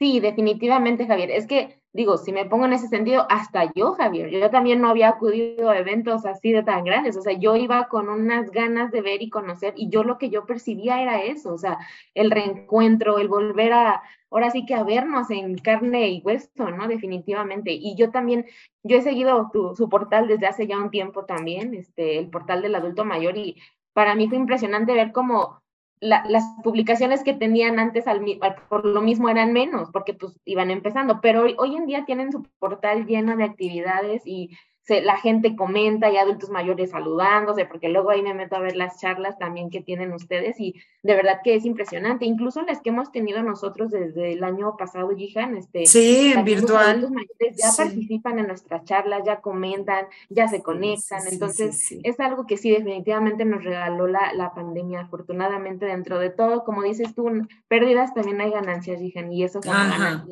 [0.00, 1.30] Sí, definitivamente, Javier.
[1.30, 4.88] Es que, digo, si me pongo en ese sentido, hasta yo, Javier, yo también no
[4.88, 7.16] había acudido a eventos así de tan grandes.
[7.16, 10.28] O sea, yo iba con unas ganas de ver y conocer, y yo lo que
[10.28, 11.78] yo percibía era eso, o sea,
[12.14, 16.88] el reencuentro, el volver a, ahora sí que a vernos en carne y hueso, ¿no?
[16.88, 17.70] Definitivamente.
[17.70, 18.44] Y yo también,
[18.82, 22.60] yo he seguido tu, su portal desde hace ya un tiempo también, este, el portal
[22.62, 23.56] del adulto mayor, y
[23.98, 25.60] para mí fue impresionante ver cómo
[25.98, 28.24] las publicaciones que tenían antes al,
[28.68, 32.30] por lo mismo eran menos, porque pues iban empezando, pero hoy, hoy en día tienen
[32.30, 34.56] su portal lleno de actividades y
[34.88, 38.98] la gente comenta y adultos mayores saludándose, porque luego ahí me meto a ver las
[39.00, 43.12] charlas también que tienen ustedes y de verdad que es impresionante, incluso las que hemos
[43.12, 47.02] tenido nosotros desde el año pasado, Jihan, este, sí, en virtual.
[47.10, 52.56] mayores ya participan en nuestras charlas, ya comentan, ya se conectan, entonces es algo que
[52.56, 57.30] sí definitivamente nos regaló la, la pandemia, afortunadamente dentro de todo, como dices tú,
[57.68, 60.24] pérdidas también hay ganancias, Jihan, y eso es una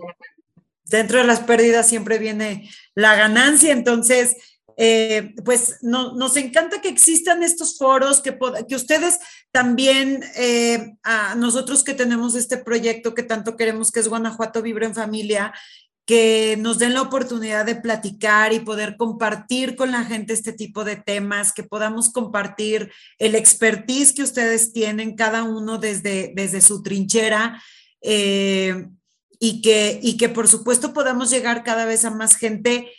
[0.89, 4.37] dentro de las pérdidas siempre viene la ganancia, entonces,
[4.79, 8.37] eh, pues no, nos encanta que existan estos foros, que,
[8.69, 9.19] que ustedes
[9.51, 14.87] también, eh, a nosotros que tenemos este proyecto que tanto queremos, que es Guanajuato Vibra
[14.87, 15.53] en Familia,
[16.07, 20.85] que nos den la oportunidad de platicar y poder compartir con la gente este tipo
[20.85, 26.83] de temas, que podamos compartir el expertise que ustedes tienen, cada uno desde, desde su
[26.83, 27.61] trinchera.
[28.03, 28.87] Eh,
[29.39, 32.91] y que, y que por supuesto podamos llegar cada vez a más gente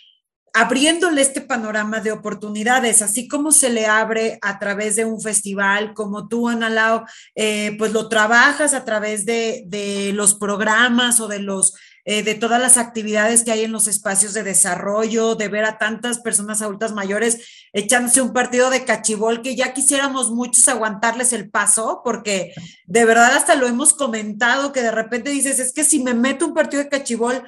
[0.53, 5.93] abriéndole este panorama de oportunidades, así como se le abre a través de un festival,
[5.93, 11.39] como tú, Ana eh, pues lo trabajas a través de, de los programas o de
[11.39, 11.75] los
[12.09, 15.77] eh, de todas las actividades que hay en los espacios de desarrollo, de ver a
[15.77, 21.49] tantas personas adultas mayores echándose un partido de cachibol que ya quisiéramos muchos aguantarles el
[21.49, 22.53] paso, porque
[22.85, 26.45] de verdad hasta lo hemos comentado, que de repente dices, es que si me meto
[26.45, 27.43] un partido de cachibol,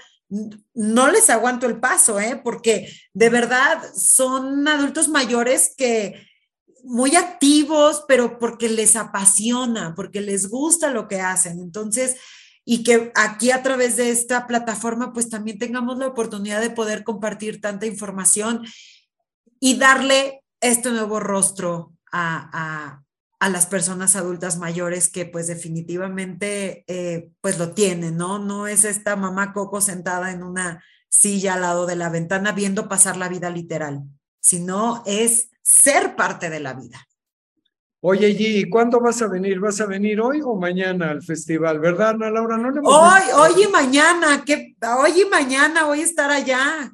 [0.73, 2.41] no les aguanto el paso, ¿eh?
[2.43, 6.27] porque de verdad son adultos mayores que
[6.83, 11.61] muy activos, pero porque les apasiona, porque les gusta lo que hacen.
[11.61, 12.17] Entonces,
[12.65, 17.03] y que aquí a través de esta plataforma pues también tengamos la oportunidad de poder
[17.03, 18.65] compartir tanta información
[19.59, 23.01] y darle este nuevo rostro a,
[23.39, 28.37] a las personas adultas mayores que pues definitivamente eh, pues lo tienen, ¿no?
[28.37, 32.89] No es esta mamá Coco sentada en una silla al lado de la ventana viendo
[32.89, 34.03] pasar la vida literal,
[34.41, 37.07] sino es ser parte de la vida.
[38.01, 39.59] Oye, ¿y cuándo vas a venir?
[39.59, 41.79] ¿Vas a venir hoy o mañana al festival?
[41.79, 42.57] ¿Verdad, Ana Laura?
[42.57, 44.75] No le hoy, hoy y mañana, ¿qué?
[44.97, 46.93] hoy y mañana voy a estar allá.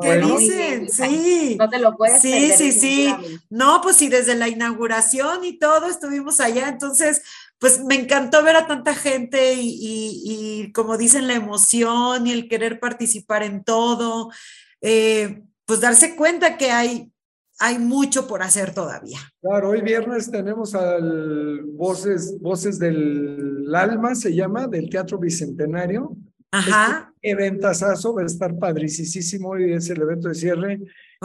[0.00, 0.88] ¿Qué dicen?
[0.88, 1.56] Sí.
[1.58, 3.14] No te lo puedes Sí, sí, sí.
[3.50, 6.68] No, pues sí, desde la inauguración y todo estuvimos allá.
[6.68, 7.22] Entonces,
[7.58, 12.48] pues me encantó ver a tanta gente y, y, como dicen, la emoción y el
[12.48, 14.30] querer participar en todo.
[14.80, 17.12] Eh, pues darse cuenta que hay,
[17.60, 19.18] hay mucho por hacer todavía.
[19.42, 26.16] Claro, hoy viernes tenemos al Voces, Voces del Alma, se llama, del Teatro Bicentenario.
[26.50, 27.12] Ajá.
[27.20, 30.80] Este eventazazo va a estar padricísimo y es el evento de cierre.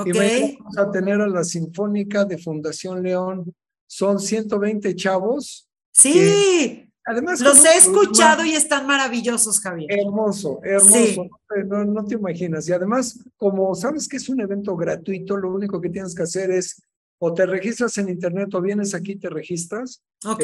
[0.06, 3.56] Y vamos a tener a la Sinfónica de Fundación León.
[3.88, 5.70] Son 120 chavos.
[5.94, 6.85] Sí.
[7.06, 9.92] Además, los he escuchado y están maravillosos, Javier.
[9.92, 11.30] Hermoso, hermoso.
[11.68, 12.68] No, no, te imaginas.
[12.68, 16.52] Y además, como sabes que es un evento gratuito, lo único que tienes que hacer
[16.52, 16.82] es
[17.18, 20.02] o te registras en internet o vienes aquí y te registras.
[20.26, 20.44] Ok.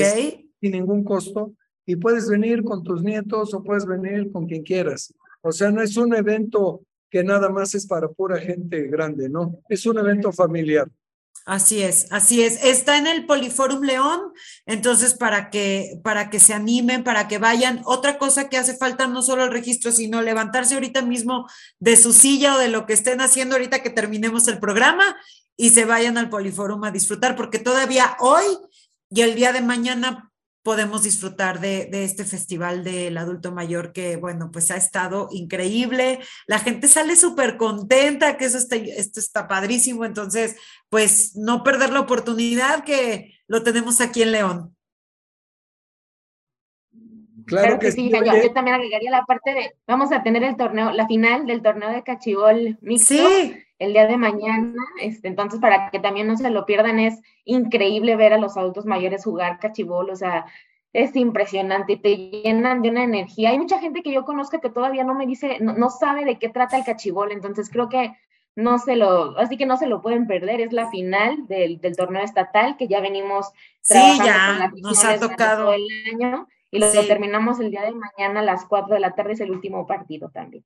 [0.59, 1.53] sin ningún costo
[1.85, 5.13] y puedes venir con tus nietos o puedes venir con quien quieras.
[5.41, 9.59] O sea, no es un evento que nada más es para pura gente grande, ¿no?
[9.67, 10.89] Es un evento familiar.
[11.45, 12.63] Así es, así es.
[12.63, 14.21] Está en el Poliforum León,
[14.67, 17.81] entonces para que para que se animen, para que vayan.
[17.85, 21.47] Otra cosa que hace falta no solo el registro, sino levantarse ahorita mismo
[21.79, 25.17] de su silla o de lo que estén haciendo ahorita que terminemos el programa
[25.57, 28.45] y se vayan al Poliforum a disfrutar, porque todavía hoy
[29.09, 30.30] y el día de mañana
[30.63, 36.19] podemos disfrutar de, este festival del adulto mayor que, bueno, pues ha estado increíble.
[36.47, 40.05] La gente sale súper contenta, que eso está, esto está padrísimo.
[40.05, 40.55] Entonces,
[40.89, 44.75] pues no perder la oportunidad que lo tenemos aquí en León.
[47.51, 51.05] Claro, que, sí, yo, también agregaría la parte de, vamos a tener el torneo, la
[51.05, 53.27] final del torneo de cachibol mixto
[53.77, 58.15] el día de mañana, este, entonces para que también no se lo pierdan, es increíble
[58.15, 60.45] ver a los adultos mayores jugar cachibol, o sea,
[60.93, 63.49] es impresionante, te llenan de una energía.
[63.49, 66.47] Hay mucha gente que yo conozco que todavía no me dice, no, sabe de qué
[66.47, 68.15] trata el cachibol, entonces creo que
[68.55, 71.95] no se lo, así que no se lo pueden perder, es la final del, del
[71.95, 73.47] torneo estatal que ya venimos
[73.81, 75.73] sí, ya nos ha tocado.
[75.73, 79.33] El año y lo, terminamos el día de mañana a las 4 de la tarde,
[79.33, 80.63] es el último partido también.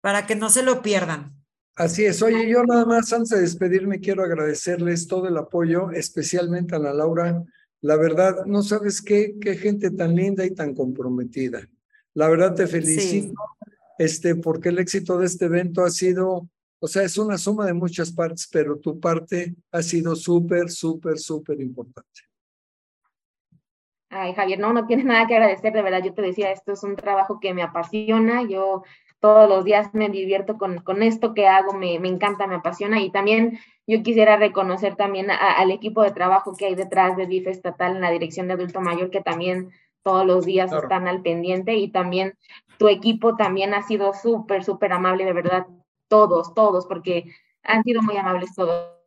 [0.00, 1.36] Para que no se lo pierdan.
[1.76, 2.20] Así es.
[2.22, 6.92] Oye, yo nada más antes de despedirme quiero agradecerles todo el apoyo, especialmente a la
[6.92, 7.42] Laura.
[7.80, 11.66] La verdad, no sabes qué, qué gente tan linda y tan comprometida.
[12.14, 13.32] La verdad te felicito,
[13.98, 16.48] este, porque el éxito de este evento ha sido,
[16.78, 21.18] o sea, es una suma de muchas partes, pero tu parte ha sido súper, súper,
[21.18, 22.31] súper importante.
[24.14, 26.82] Ay, Javier, no, no tienes nada que agradecer, de verdad, yo te decía, esto es
[26.84, 28.82] un trabajo que me apasiona, yo
[29.20, 33.00] todos los días me divierto con, con esto que hago, me, me, encanta, me apasiona
[33.00, 37.46] y también yo quisiera reconocer también al equipo de trabajo que hay detrás de DIF
[37.46, 39.70] estatal en la dirección de adulto mayor, que también
[40.02, 42.34] todos los días están al pendiente y también
[42.76, 45.66] tu equipo también ha sido súper, súper amable, de verdad,
[46.08, 47.32] todos, todos, porque
[47.62, 49.01] han sido muy amables todos.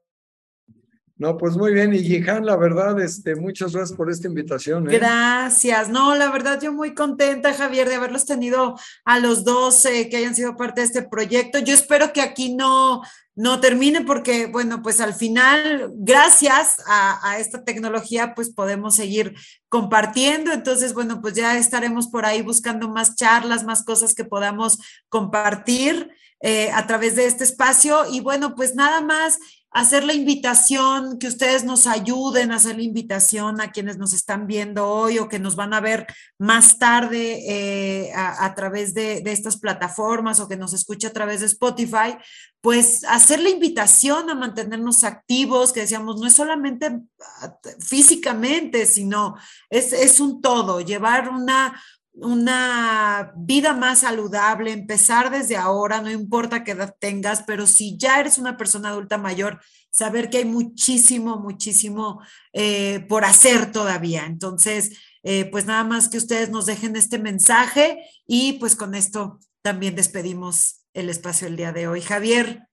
[1.18, 1.93] No, pues muy bien.
[1.93, 4.89] Y la verdad, este, muchas gracias por esta invitación.
[4.89, 4.97] ¿eh?
[4.97, 5.88] Gracias.
[5.88, 10.18] No, la verdad, yo muy contenta, Javier, de haberlos tenido a los dos eh, que
[10.18, 11.59] hayan sido parte de este proyecto.
[11.59, 13.01] Yo espero que aquí no,
[13.34, 19.36] no termine porque, bueno, pues al final, gracias a, a, esta tecnología, pues podemos seguir
[19.70, 20.51] compartiendo.
[20.51, 26.09] Entonces, bueno, pues ya estaremos por ahí buscando más charlas, más cosas que podamos compartir
[26.41, 28.03] eh, a través de este espacio.
[28.11, 29.39] Y bueno, pues nada más
[29.76, 34.47] hacer la invitación, que ustedes nos ayuden a hacer la invitación a quienes nos están
[34.47, 36.07] viendo hoy o que nos van a ver
[36.39, 41.47] más tarde eh, a, través de, estas plataformas o que nos escuche a través de
[41.47, 42.15] Spotify,
[42.61, 47.01] pues hacer la invitación a mantenernos activos, que decíamos, no es solamente
[47.41, 49.36] ah, físicamente, sino
[49.69, 51.78] es, es un todo, llevar una,
[52.18, 58.20] una vida más saludable, empezar desde ahora, no importa qué edad tengas, pero si ya
[58.20, 59.59] eres una persona adulta mayor,
[59.89, 62.22] saber que hay muchísimo, muchísimo
[62.53, 64.26] eh, por hacer todavía.
[64.26, 69.39] Entonces, eh, pues nada más que ustedes nos dejen este mensaje y pues con esto
[69.61, 72.01] también despedimos el espacio el día de hoy.
[72.01, 72.68] Javier.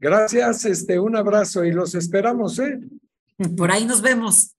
[0.00, 2.78] Gracias, este, un abrazo y los esperamos, ¿eh?
[3.56, 4.54] Por ahí nos vemos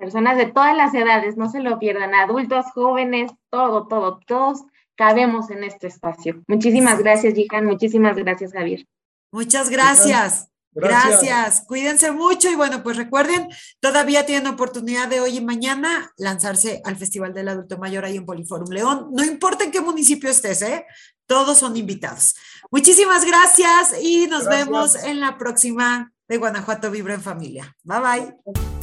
[0.00, 4.64] personas de todas las edades, no se lo pierdan, adultos, jóvenes, todo, todo, todos
[4.96, 6.42] cabemos en este espacio.
[6.48, 8.86] Muchísimas gracias, Jihan, muchísimas gracias, Javier.
[9.30, 10.48] Muchas gracias.
[10.72, 11.64] Gracias.
[11.66, 13.48] Cuídense mucho y bueno, pues recuerden,
[13.80, 18.24] todavía tienen oportunidad de hoy y mañana lanzarse al Festival del Adulto Mayor ahí en
[18.24, 19.08] Poliforum León.
[19.12, 20.86] No importa en qué municipio estés, ¿eh?
[21.26, 22.36] Todos son invitados.
[22.70, 27.76] Muchísimas gracias y nos vemos en la próxima de Guanajuato Vibra en Familia.
[27.82, 28.79] Bye bye.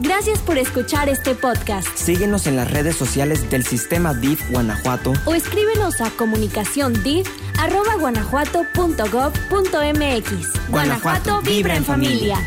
[0.00, 1.86] Gracias por escuchar este podcast.
[1.94, 6.94] Síguenos en las redes sociales del Sistema DIF Guanajuato o escríbenos a comunicación
[7.98, 10.70] guanajuato.gov.mx.
[10.70, 12.38] Guanajuato vibra en familia.